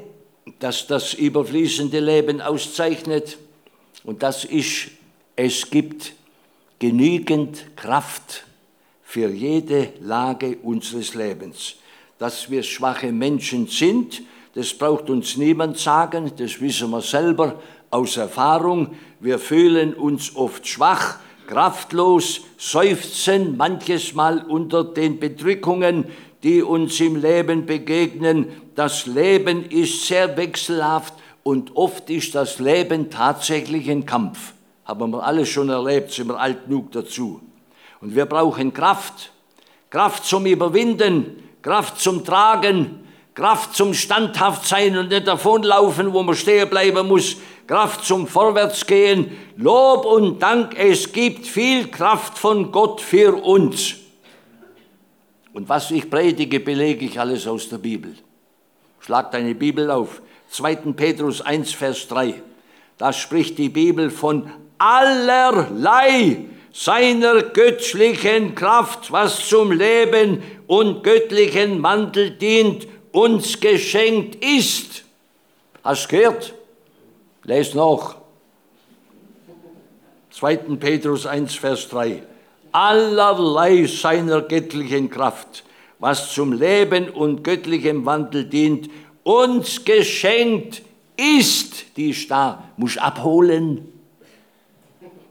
[0.59, 3.39] das das überfließende Leben auszeichnet.
[4.05, 4.89] Und das ist,
[5.35, 6.13] es gibt
[6.79, 8.45] genügend Kraft
[9.03, 11.77] für jede Lage unseres Lebens
[12.19, 14.23] dass wir schwache Menschen sind.
[14.55, 18.97] Das braucht uns niemand sagen, das wissen wir selber aus Erfahrung.
[19.21, 26.07] Wir fühlen uns oft schwach, kraftlos, seufzen manches Mal unter den Bedrückungen,
[26.43, 28.47] die uns im Leben begegnen.
[28.75, 34.55] Das Leben ist sehr wechselhaft und oft ist das Leben tatsächlich ein Kampf.
[34.85, 37.41] Haben wir alles schon erlebt, sind wir alt genug dazu.
[38.01, 39.33] Und wir brauchen Kraft.
[39.91, 46.69] Kraft zum Überwinden, Kraft zum Tragen, Kraft zum Standhaftsein und nicht davonlaufen, wo man stehen
[46.69, 47.37] bleiben muss.
[47.67, 49.31] Kraft zum Vorwärtsgehen.
[49.57, 53.97] Lob und Dank, es gibt viel Kraft von Gott für uns.
[55.53, 58.15] Und was ich predige, belege ich alles aus der Bibel.
[59.01, 60.23] Schlag deine Bibel auf.
[60.51, 60.77] 2.
[60.97, 62.35] Petrus 1, Vers 3.
[62.97, 66.45] Da spricht die Bibel von allerlei
[66.79, 75.03] seiner göttlichen Kraft, was zum Leben und göttlichen Mantel dient, uns geschenkt ist.
[75.83, 76.55] Hast du gehört?
[77.43, 78.15] Les noch.
[80.31, 80.57] 2.
[80.79, 82.23] Petrus 1, Vers 3.
[82.71, 85.65] Allerlei seiner göttlichen Kraft,
[85.99, 88.89] was zum Leben und göttlichem Wandel dient,
[89.25, 90.83] uns geschenkt
[91.17, 93.98] ist, die ist da, muss abholen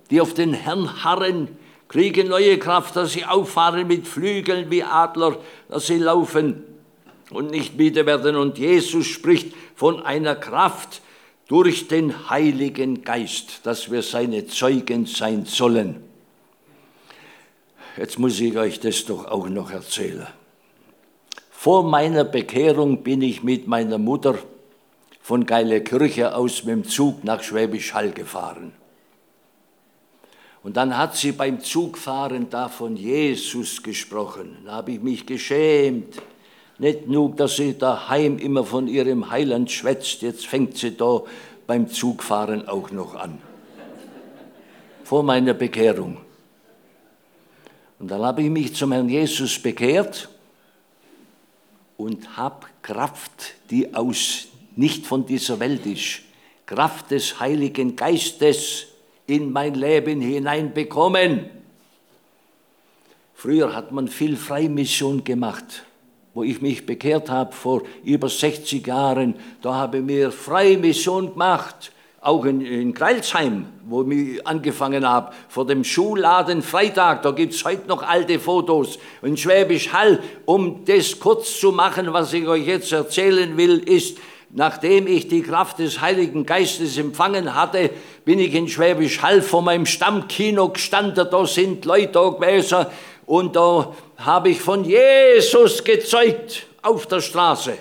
[0.09, 1.49] die auf den Herrn harren,
[1.87, 5.37] kriegen neue Kraft, dass sie auffahren mit Flügeln wie Adler,
[5.69, 6.63] dass sie laufen
[7.29, 8.35] und nicht müde werden.
[8.35, 11.01] Und Jesus spricht von einer Kraft
[11.47, 16.03] durch den Heiligen Geist, dass wir seine Zeugen sein sollen.
[17.95, 20.27] Jetzt muss ich euch das doch auch noch erzählen.
[21.49, 24.37] Vor meiner Bekehrung bin ich mit meiner Mutter
[25.21, 28.73] von Geile Kirche aus mit dem Zug nach Schwäbisch Hall gefahren.
[30.67, 34.57] Und dann hat sie beim Zugfahren da von Jesus gesprochen.
[34.65, 36.21] Da habe ich mich geschämt.
[36.77, 41.21] Nicht genug, dass sie daheim immer von ihrem Heiland schwätzt, jetzt fängt sie da
[41.67, 43.37] beim Zugfahren auch noch an.
[45.05, 46.17] Vor meiner Bekehrung.
[47.97, 50.27] Und dann habe ich mich zum Herrn Jesus bekehrt
[51.95, 56.23] und habe Kraft, die aus nicht von dieser Welt ist,
[56.65, 58.87] Kraft des Heiligen Geistes
[59.27, 61.45] in mein Leben hineinbekommen.
[63.35, 65.83] Früher hat man viel Freimission gemacht.
[66.33, 71.91] Wo ich mich bekehrt habe vor über 60 Jahren, da habe ich mir Freimission gemacht.
[72.21, 77.63] Auch in, in Greilsheim, wo ich angefangen habe, vor dem Schulladen Freitag, da gibt es
[77.63, 78.97] heute noch alte Fotos.
[79.21, 84.17] In Schwäbisch Hall, um das kurz zu machen, was ich euch jetzt erzählen will, ist,
[84.49, 87.89] nachdem ich die Kraft des Heiligen Geistes empfangen hatte,
[88.25, 92.85] bin ich in Schwäbisch Hall vor meinem Stammkino gestanden, da sind Leute da gewesen
[93.25, 97.73] und da habe ich von Jesus gezeugt auf der Straße.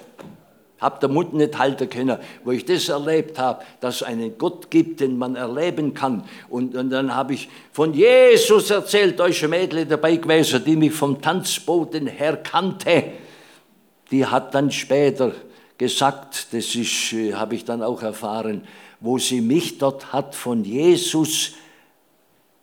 [0.78, 4.70] Hab der Mund nicht halten können, wo ich das erlebt habe, dass es einen Gott
[4.70, 6.24] gibt, den man erleben kann.
[6.50, 11.22] Und, und dann habe ich von Jesus erzählt, ein Mädel dabei gewesen, die mich vom
[11.22, 13.04] Tanzboden her kannte.
[14.10, 15.32] Die hat dann später
[15.78, 18.66] gesagt, das äh, habe ich dann auch erfahren,
[19.00, 21.52] wo sie mich dort hat von Jesus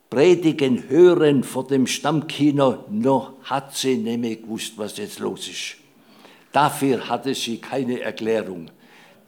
[0.09, 5.77] predigen hören vor dem Stammkino, noch hat sie nämlich gewusst, was jetzt los ist.
[6.51, 8.69] Dafür hatte sie keine Erklärung.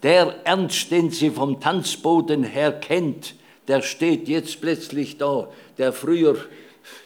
[0.04, 3.34] Der Ernst, den sie vom Tanzboden her kennt,
[3.68, 5.48] der steht jetzt plötzlich da,
[5.80, 6.38] der früher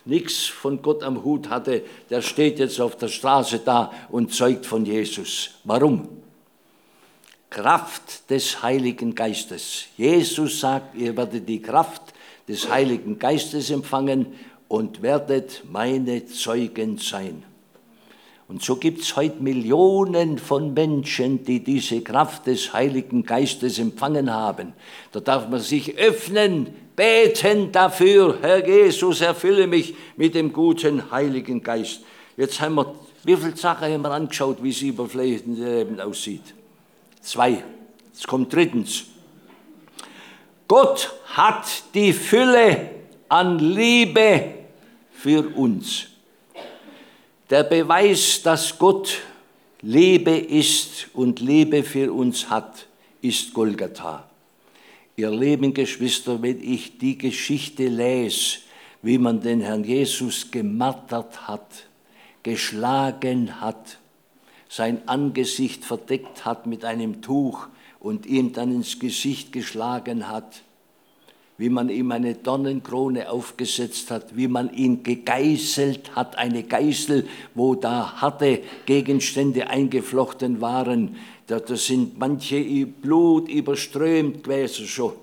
[0.03, 4.65] nichts von Gott am Hut hatte, der steht jetzt auf der Straße da und zeugt
[4.65, 5.51] von Jesus.
[5.63, 6.09] Warum?
[7.49, 9.85] Kraft des Heiligen Geistes.
[9.97, 12.13] Jesus sagt, ihr werdet die Kraft
[12.47, 14.27] des Heiligen Geistes empfangen
[14.67, 17.43] und werdet meine Zeugen sein.
[18.47, 24.33] Und so gibt es heute Millionen von Menschen, die diese Kraft des Heiligen Geistes empfangen
[24.33, 24.73] haben.
[25.11, 31.61] Da darf man sich öffnen, beten dafür, Herr Jesus, erfülle mich mit dem guten Heiligen
[31.61, 32.01] Geist.
[32.37, 36.55] Jetzt haben wir, wie viele Sachen haben wir angeschaut, wie es überflächend Leben aussieht?
[37.21, 37.63] Zwei.
[38.13, 39.05] Es kommt drittens.
[40.67, 42.89] Gott hat die Fülle
[43.27, 44.55] an Liebe
[45.11, 46.07] für uns.
[47.49, 49.19] Der Beweis, dass Gott
[49.81, 52.85] Liebe ist und Liebe für uns hat,
[53.21, 54.29] ist Golgatha.
[55.15, 58.59] Ihr lieben Geschwister, wenn ich die Geschichte lese,
[59.01, 61.87] wie man den Herrn Jesus gemartert hat,
[62.43, 63.97] geschlagen hat,
[64.69, 67.67] sein Angesicht verdeckt hat mit einem Tuch
[67.99, 70.61] und ihm dann ins Gesicht geschlagen hat,
[71.57, 77.75] wie man ihm eine Dornenkrone aufgesetzt hat, wie man ihn gegeißelt hat, eine Geißel, wo
[77.75, 81.17] da harte Gegenstände eingeflochten waren.
[81.47, 85.13] Da, da sind manche Blut überströmt gewesen schon.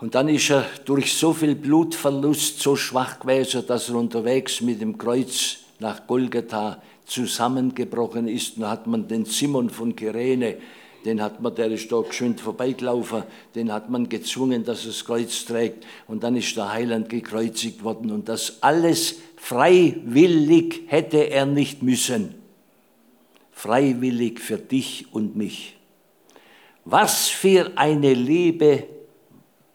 [0.00, 4.80] Und dann ist er durch so viel Blutverlust so schwach gewesen, dass er unterwegs mit
[4.80, 8.60] dem Kreuz nach Golgatha zusammengebrochen ist.
[8.60, 10.58] Da hat man den Simon von Kyrene,
[11.04, 13.22] den hat man, der ist da geschwind vorbeigelaufen,
[13.54, 17.82] den hat man gezwungen, dass er das Kreuz trägt und dann ist der Heiland gekreuzigt
[17.82, 22.34] worden und das alles freiwillig hätte er nicht müssen.
[23.52, 25.76] Freiwillig für dich und mich.
[26.84, 28.84] Was für eine Liebe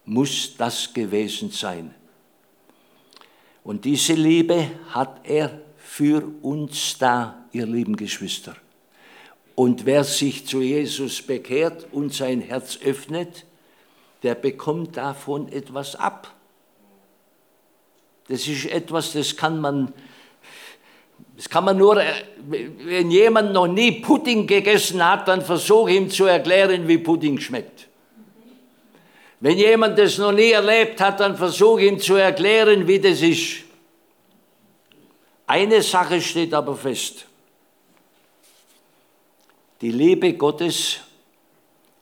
[0.04, 1.94] muss das gewesen sein?
[3.62, 5.63] Und diese Liebe hat er
[5.96, 8.56] für uns da, ihr lieben Geschwister.
[9.54, 13.44] Und wer sich zu Jesus bekehrt und sein Herz öffnet,
[14.24, 16.34] der bekommt davon etwas ab.
[18.26, 19.92] Das ist etwas, das kann man,
[21.36, 22.02] das kann man nur,
[22.48, 27.86] wenn jemand noch nie Pudding gegessen hat, dann versuche ihm zu erklären, wie Pudding schmeckt.
[29.38, 33.63] Wenn jemand das noch nie erlebt hat, dann versuche ihm zu erklären, wie das ist.
[35.54, 37.26] Eine Sache steht aber fest.
[39.80, 40.98] Die Liebe Gottes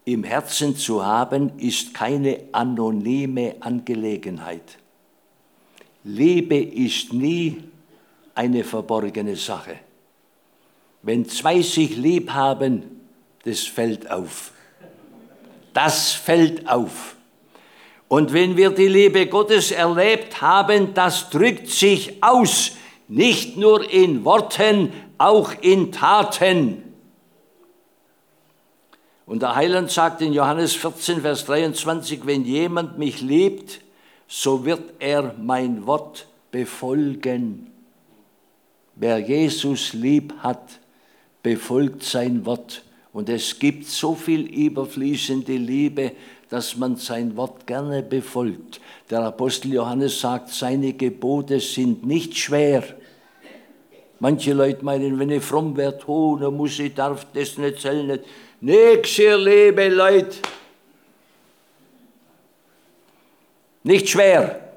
[0.07, 4.79] im Herzen zu haben, ist keine anonyme Angelegenheit.
[6.03, 7.63] Liebe ist nie
[8.35, 9.81] eine verborgene Sache.
[11.03, 13.03] Wenn zwei sich lieb haben,
[13.45, 14.53] das fällt auf.
[15.75, 17.17] Das fällt auf.
[18.09, 22.77] Und wenn wir die Liebe Gottes erlebt haben, das drückt sich aus,
[23.13, 26.83] nicht nur in Worten, auch in Taten.
[29.27, 33.81] Und der Heiland sagt in Johannes 14, Vers 23, wenn jemand mich liebt,
[34.27, 37.71] so wird er mein Wort befolgen.
[38.95, 40.81] Wer Jesus lieb hat,
[41.43, 42.83] befolgt sein Wort.
[43.13, 46.13] Und es gibt so viel überfließende Liebe,
[46.49, 48.81] dass man sein Wort gerne befolgt.
[49.11, 52.85] Der Apostel Johannes sagt, seine Gebote sind nicht schwer.
[54.23, 58.05] Manche Leute meinen, wenn ich fromm werde, oh, dann muss ich, darf das nicht, soll
[58.05, 58.21] nicht.
[58.61, 60.37] Nix, ihr liebe Leute.
[63.83, 64.75] Nicht schwer.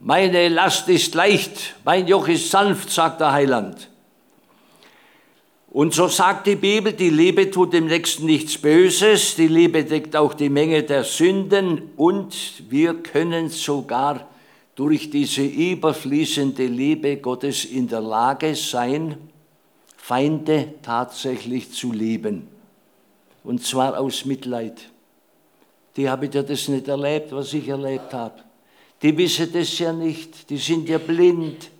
[0.00, 3.88] Meine Last ist leicht, mein Joch ist sanft, sagt der Heiland.
[5.70, 10.16] Und so sagt die Bibel, die Liebe tut dem Nächsten nichts Böses, die Liebe deckt
[10.16, 12.34] auch die Menge der Sünden und
[12.68, 14.33] wir können sogar
[14.74, 19.16] durch diese überfließende Liebe Gottes in der Lage sein,
[19.96, 22.48] Feinde tatsächlich zu lieben.
[23.42, 24.90] Und zwar aus Mitleid.
[25.96, 28.34] Die haben ja das nicht erlebt, was ich erlebt habe.
[29.00, 31.70] Die wissen das ja nicht, die sind ja blind.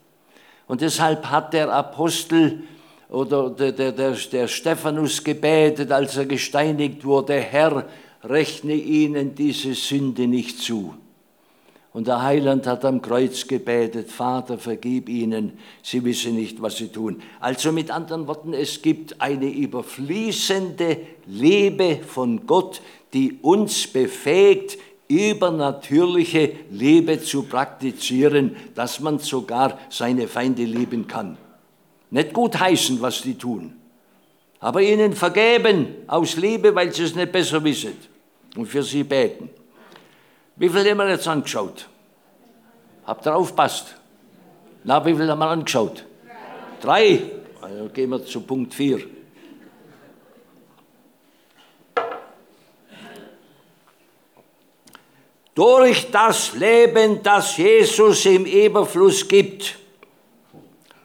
[0.66, 2.62] Und deshalb hat der Apostel
[3.08, 7.86] oder der, der, der, der Stephanus gebetet, als er gesteinigt wurde, Herr,
[8.22, 10.94] rechne ihnen diese Sünde nicht zu.
[11.94, 16.88] Und der Heiland hat am Kreuz gebetet, Vater, vergib ihnen, sie wissen nicht, was sie
[16.88, 17.22] tun.
[17.38, 22.82] Also mit anderen Worten, es gibt eine überfließende Liebe von Gott,
[23.12, 24.76] die uns befähigt,
[25.06, 31.38] übernatürliche Liebe zu praktizieren, dass man sogar seine Feinde lieben kann.
[32.10, 33.72] Nicht gut heißen, was die tun,
[34.58, 37.92] aber ihnen vergeben aus Liebe, weil sie es nicht besser wissen
[38.56, 39.48] und für sie beten.
[40.56, 41.88] Wie viel haben wir jetzt angeschaut?
[43.06, 43.96] Habt ihr aufpasst?
[44.84, 46.04] Na, wie viel haben wir angeschaut?
[46.80, 47.22] Drei.
[47.60, 49.00] Also gehen wir zu Punkt 4.
[55.54, 59.78] Durch das Leben, das Jesus im Überfluss gibt,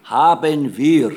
[0.04, 1.12] haben wir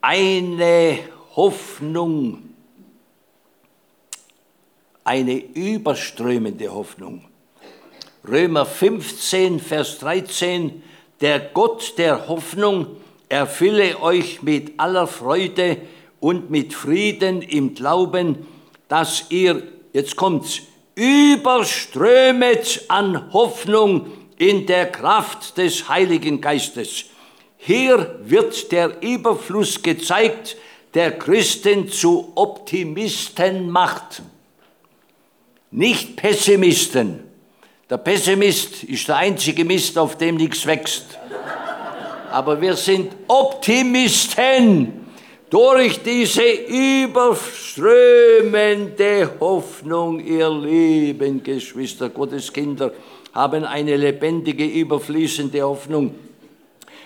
[0.00, 0.98] eine
[1.36, 2.47] Hoffnung
[5.08, 7.24] eine überströmende Hoffnung.
[8.28, 10.82] Römer 15, Vers 13,
[11.22, 12.88] der Gott der Hoffnung
[13.30, 15.78] erfülle euch mit aller Freude
[16.20, 18.46] und mit Frieden im Glauben,
[18.88, 19.62] dass ihr,
[19.94, 20.60] jetzt kommt's,
[20.94, 27.06] überströmet an Hoffnung in der Kraft des Heiligen Geistes.
[27.56, 30.58] Hier wird der Überfluss gezeigt,
[30.92, 34.22] der Christen zu Optimisten macht
[35.70, 37.28] nicht Pessimisten.
[37.90, 41.18] Der Pessimist ist der einzige Mist, auf dem nichts wächst.
[42.30, 45.06] Aber wir sind Optimisten
[45.48, 52.92] durch diese überströmende Hoffnung, ihr lieben Geschwister, Gottes Kinder,
[53.32, 56.14] haben eine lebendige, überfließende Hoffnung.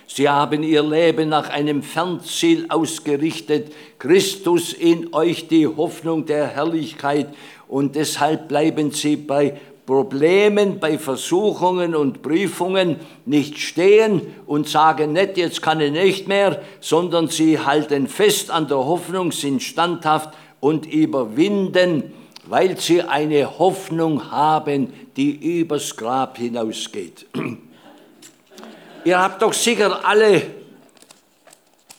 [0.09, 7.29] Sie haben ihr Leben nach einem Fernziel ausgerichtet, Christus in euch die Hoffnung der Herrlichkeit
[7.73, 15.39] und deshalb bleiben sie bei Problemen, bei Versuchungen und Prüfungen nicht stehen und sagen nicht,
[15.39, 20.85] jetzt kann ich nicht mehr, sondern sie halten fest an der Hoffnung, sind standhaft und
[20.85, 22.13] überwinden,
[22.45, 27.27] weil sie eine Hoffnung haben, die übers Grab hinausgeht.
[29.07, 30.43] Ihr habt doch sicher alle,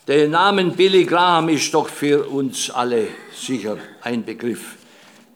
[0.07, 4.82] der Name Billy Graham ist doch für uns alle sicher ein Begriff.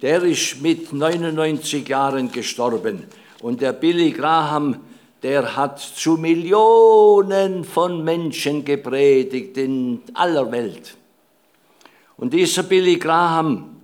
[0.02, 3.06] Der ist mit 99 Jahren gestorben.
[3.42, 4.80] Und der Billy Graham,
[5.24, 10.96] der hat zu Millionen von Menschen gepredigt in aller Welt.
[12.18, 13.78] Und dieser Billy Graham,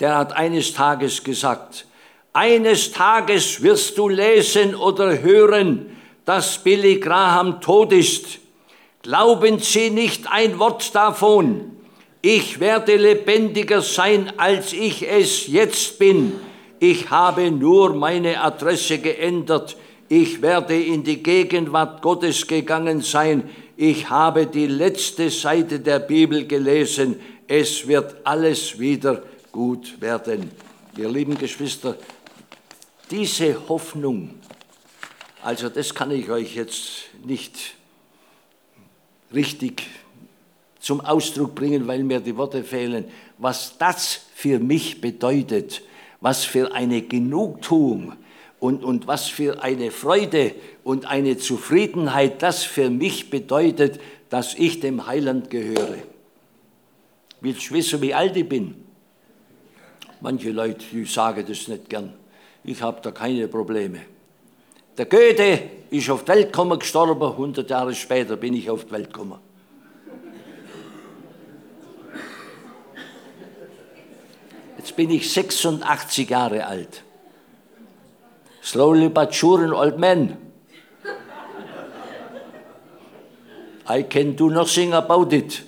[0.00, 1.86] der hat eines Tages gesagt,
[2.32, 8.38] eines Tages wirst du lesen oder hören, dass Billy Graham tot ist.
[9.02, 11.79] Glauben Sie nicht ein Wort davon
[12.22, 16.32] ich werde lebendiger sein, als ich es jetzt bin.
[16.78, 19.76] Ich habe nur meine Adresse geändert.
[20.08, 23.48] Ich werde in die Gegenwart Gottes gegangen sein.
[23.76, 27.20] Ich habe die letzte Seite der Bibel gelesen.
[27.46, 30.50] Es wird alles wieder gut werden.
[30.96, 31.96] Ihr lieben Geschwister,
[33.10, 34.34] diese Hoffnung,
[35.42, 37.74] also das kann ich euch jetzt nicht
[39.32, 39.82] richtig
[40.80, 43.04] zum Ausdruck bringen, weil mir die Worte fehlen,
[43.38, 45.82] was das für mich bedeutet,
[46.20, 48.14] was für eine Genugtuung
[48.58, 54.80] und, und was für eine Freude und eine Zufriedenheit das für mich bedeutet, dass ich
[54.80, 55.98] dem Heiland gehöre.
[57.40, 58.74] Willst du wissen, wie alt ich bin?
[60.20, 62.12] Manche Leute die sagen das nicht gern.
[62.64, 64.00] Ich habe da keine Probleme.
[64.98, 68.92] Der Goethe ist auf die Welt gekommen, gestorben, 100 Jahre später bin ich auf die
[68.92, 69.38] Welt gekommen.
[74.80, 77.02] Jetzt bin ich 86 Jahre alt.
[78.62, 80.38] Slowly but sure an old man.
[83.86, 85.62] I can do nothing about it.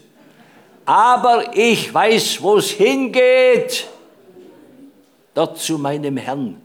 [0.86, 3.86] Aber ich weiß, wo es hingeht.
[5.34, 6.62] Dort zu meinem Herrn,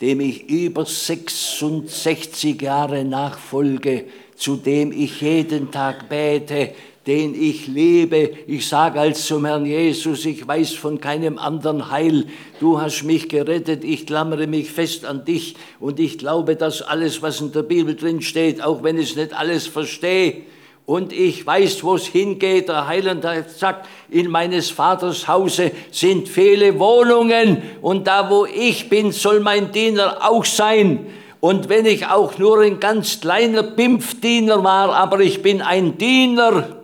[0.00, 4.06] dem ich über 66 Jahre nachfolge,
[4.36, 6.72] zu dem ich jeden Tag bete,
[7.06, 8.30] den ich liebe.
[8.46, 12.26] Ich sage als zum Herrn Jesus, ich weiß von keinem anderen Heil.
[12.60, 17.20] Du hast mich gerettet, ich klammere mich fest an dich und ich glaube, dass alles,
[17.20, 20.42] was in der Bibel drin steht, auch wenn ich nicht alles verstehe,
[20.86, 22.68] und ich weiß, wo es hingeht.
[22.68, 29.10] Der Heiland gesagt, in meines Vaters Hause sind viele Wohnungen und da, wo ich bin,
[29.10, 31.06] soll mein Diener auch sein.
[31.40, 36.83] Und wenn ich auch nur ein ganz kleiner Pimpfdiener war, aber ich bin ein Diener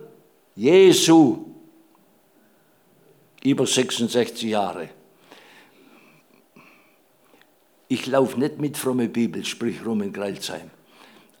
[0.55, 1.45] Jesu
[3.43, 4.89] über 66 Jahre.
[7.87, 10.69] Ich laufe nicht mit fromme Bibel, sprich rum in Greilsheim.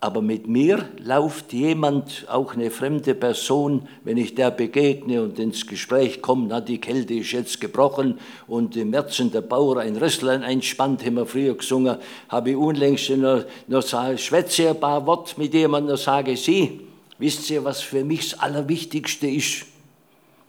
[0.03, 5.67] Aber mit mir lauft jemand, auch eine fremde Person, wenn ich der begegne und ins
[5.67, 10.41] Gespräch komme, na, die Kälte ist jetzt gebrochen und im März der Bauer ein Rösslein
[10.41, 11.97] einspannt, haben wir früher gesungen,
[12.29, 16.90] habe ich unlängst noch, noch schwätze ein paar Worte mit jemandem, sage Sie,
[17.21, 19.67] Wisst ihr, was für mich das Allerwichtigste ist?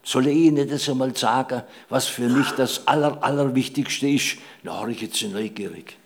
[0.03, 4.39] Soll ich Ihnen das einmal sagen, was für mich das Aller, Allerwichtigste ist?
[4.63, 5.99] Na, ich jetzt neugierig.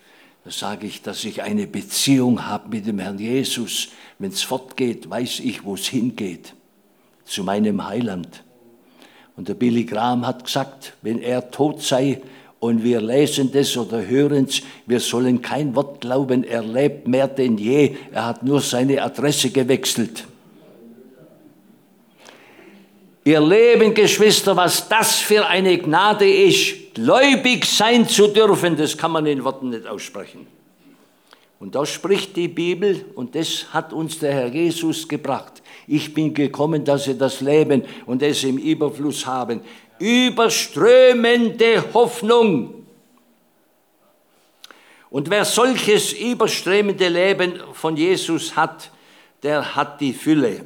[0.44, 3.90] Da sage ich, dass ich eine Beziehung habe mit dem Herrn Jesus.
[4.18, 6.52] Wenn es fortgeht, weiß ich, wo es hingeht.
[7.24, 8.42] Zu meinem Heiland.
[9.36, 12.20] Und der Billy Graham hat gesagt, wenn er tot sei
[12.58, 17.28] und wir lesen das oder hören es, wir sollen kein Wort glauben, er lebt mehr
[17.28, 20.26] denn je, er hat nur seine Adresse gewechselt.
[23.26, 29.10] Ihr Leben, Geschwister, was das für eine Gnade ist, gläubig sein zu dürfen, das kann
[29.10, 30.46] man in Worten nicht aussprechen.
[31.58, 35.60] Und da spricht die Bibel, und das hat uns der Herr Jesus gebracht.
[35.88, 39.60] Ich bin gekommen, dass sie das Leben und es im Überfluss haben.
[39.98, 42.86] Überströmende Hoffnung.
[45.10, 48.92] Und wer solches überströmende Leben von Jesus hat,
[49.42, 50.64] der hat die Fülle.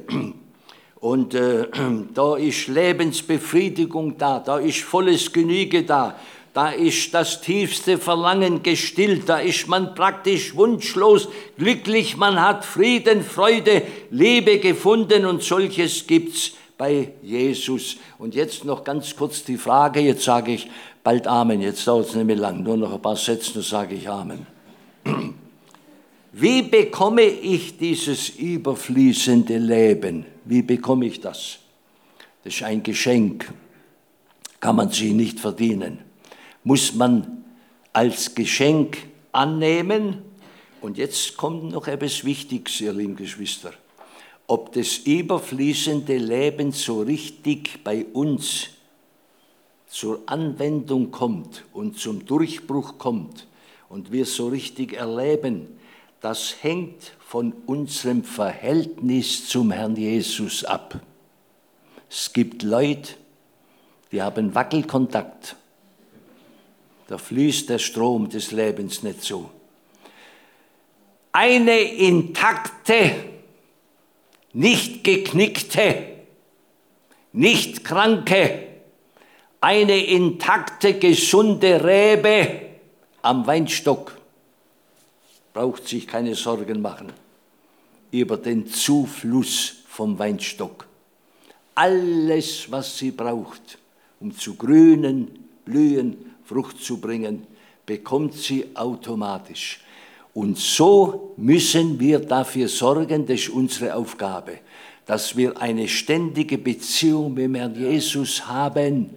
[1.01, 1.67] Und äh,
[2.13, 6.15] da ist Lebensbefriedigung da, da ist volles Genüge da,
[6.53, 11.27] da ist das tiefste Verlangen gestillt, da ist man praktisch wunschlos
[11.57, 13.81] glücklich, man hat Frieden, Freude,
[14.11, 17.97] Liebe gefunden und solches gibt's bei Jesus.
[18.19, 20.69] Und jetzt noch ganz kurz die Frage, jetzt sage ich
[21.03, 23.95] bald Amen, jetzt dauert es nicht mehr lang, nur noch ein paar Sätze, dann sage
[23.95, 24.45] ich Amen.
[26.33, 30.30] Wie bekomme ich dieses überfließende Leben?
[30.45, 31.59] Wie bekomme ich das?
[32.43, 33.53] Das ist ein Geschenk,
[34.59, 35.99] kann man sich nicht verdienen.
[36.63, 37.43] Muss man
[37.93, 38.97] als Geschenk
[39.31, 40.23] annehmen.
[40.81, 43.73] Und jetzt kommt noch etwas Wichtiges, ihr lieben Geschwister.
[44.47, 48.69] Ob das überfließende Leben so richtig bei uns
[49.87, 53.47] zur Anwendung kommt und zum Durchbruch kommt
[53.89, 55.67] und wir so richtig erleben,
[56.21, 60.99] das hängt von unserem Verhältnis zum Herrn Jesus ab.
[62.09, 63.15] Es gibt Leute,
[64.11, 65.55] die haben Wackelkontakt.
[67.07, 69.49] Da fließt der Strom des Lebens nicht so.
[71.31, 73.15] Eine intakte,
[74.53, 76.03] nicht geknickte,
[77.33, 78.67] nicht kranke,
[79.59, 82.61] eine intakte, gesunde Rebe
[83.21, 84.20] am Weinstock
[85.53, 87.11] braucht sich keine Sorgen machen
[88.11, 90.87] über den Zufluss vom Weinstock.
[91.75, 93.77] Alles, was sie braucht,
[94.19, 95.27] um zu grünen,
[95.65, 97.47] blühen, Frucht zu bringen,
[97.85, 99.79] bekommt sie automatisch.
[100.33, 104.59] Und so müssen wir dafür sorgen, das ist unsere Aufgabe,
[105.05, 109.09] dass wir eine ständige Beziehung mit Herrn Jesus haben.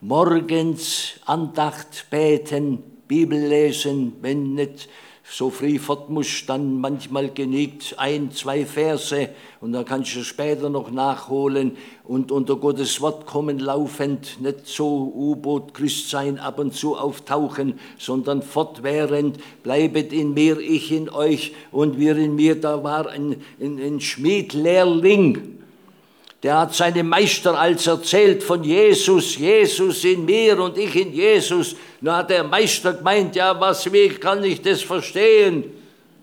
[0.00, 4.88] Morgens Andacht beten, Bibel lesen, wenn nicht
[5.30, 9.28] so früh fort musst, dann manchmal genickt ein, zwei Verse
[9.60, 15.12] und dann kannst du später noch nachholen und unter Gottes Wort kommen laufend, nicht so
[15.14, 21.54] U-Boot Christ sein, ab und zu auftauchen, sondern fortwährend, bleibet in mir, ich in euch
[21.70, 25.59] und wir in mir, da war ein, ein, ein Schmiedlehrling,
[26.42, 31.76] der hat seinem Meister als erzählt von Jesus, Jesus in mir und ich in Jesus.
[32.00, 35.64] Na hat der Meister gemeint, ja, was, wie kann ich das verstehen?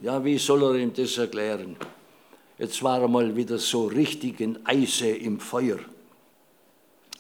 [0.02, 1.76] Ja, wie soll er ihm das erklären?
[2.58, 5.78] Jetzt war er mal wieder so richtig in Eise im Feuer.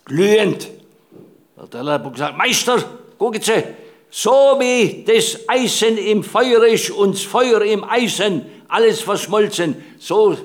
[0.05, 0.67] Glühend.
[1.55, 2.83] Da hat der Lehrer gesagt, Meister,
[3.19, 3.63] gucken Sie,
[4.09, 10.35] so wie das Eisen im Feuer ist und das Feuer im Eisen, alles verschmolzen, so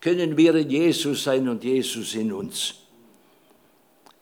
[0.00, 2.74] können wir in Jesus sein und Jesus in uns.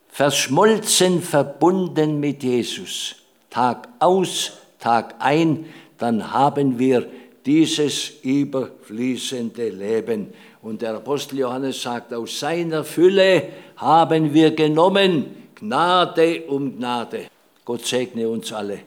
[0.08, 3.16] Verschmolzen, verbunden mit Jesus,
[3.50, 5.66] Tag aus, Tag ein,
[5.98, 7.06] dann haben wir
[7.44, 10.32] dieses überfließende Leben.
[10.62, 17.26] Und der Apostel Johannes sagt, aus seiner Fülle haben wir genommen Gnade um Gnade.
[17.64, 18.80] Gott segne uns alle.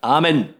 [0.00, 0.59] Amen.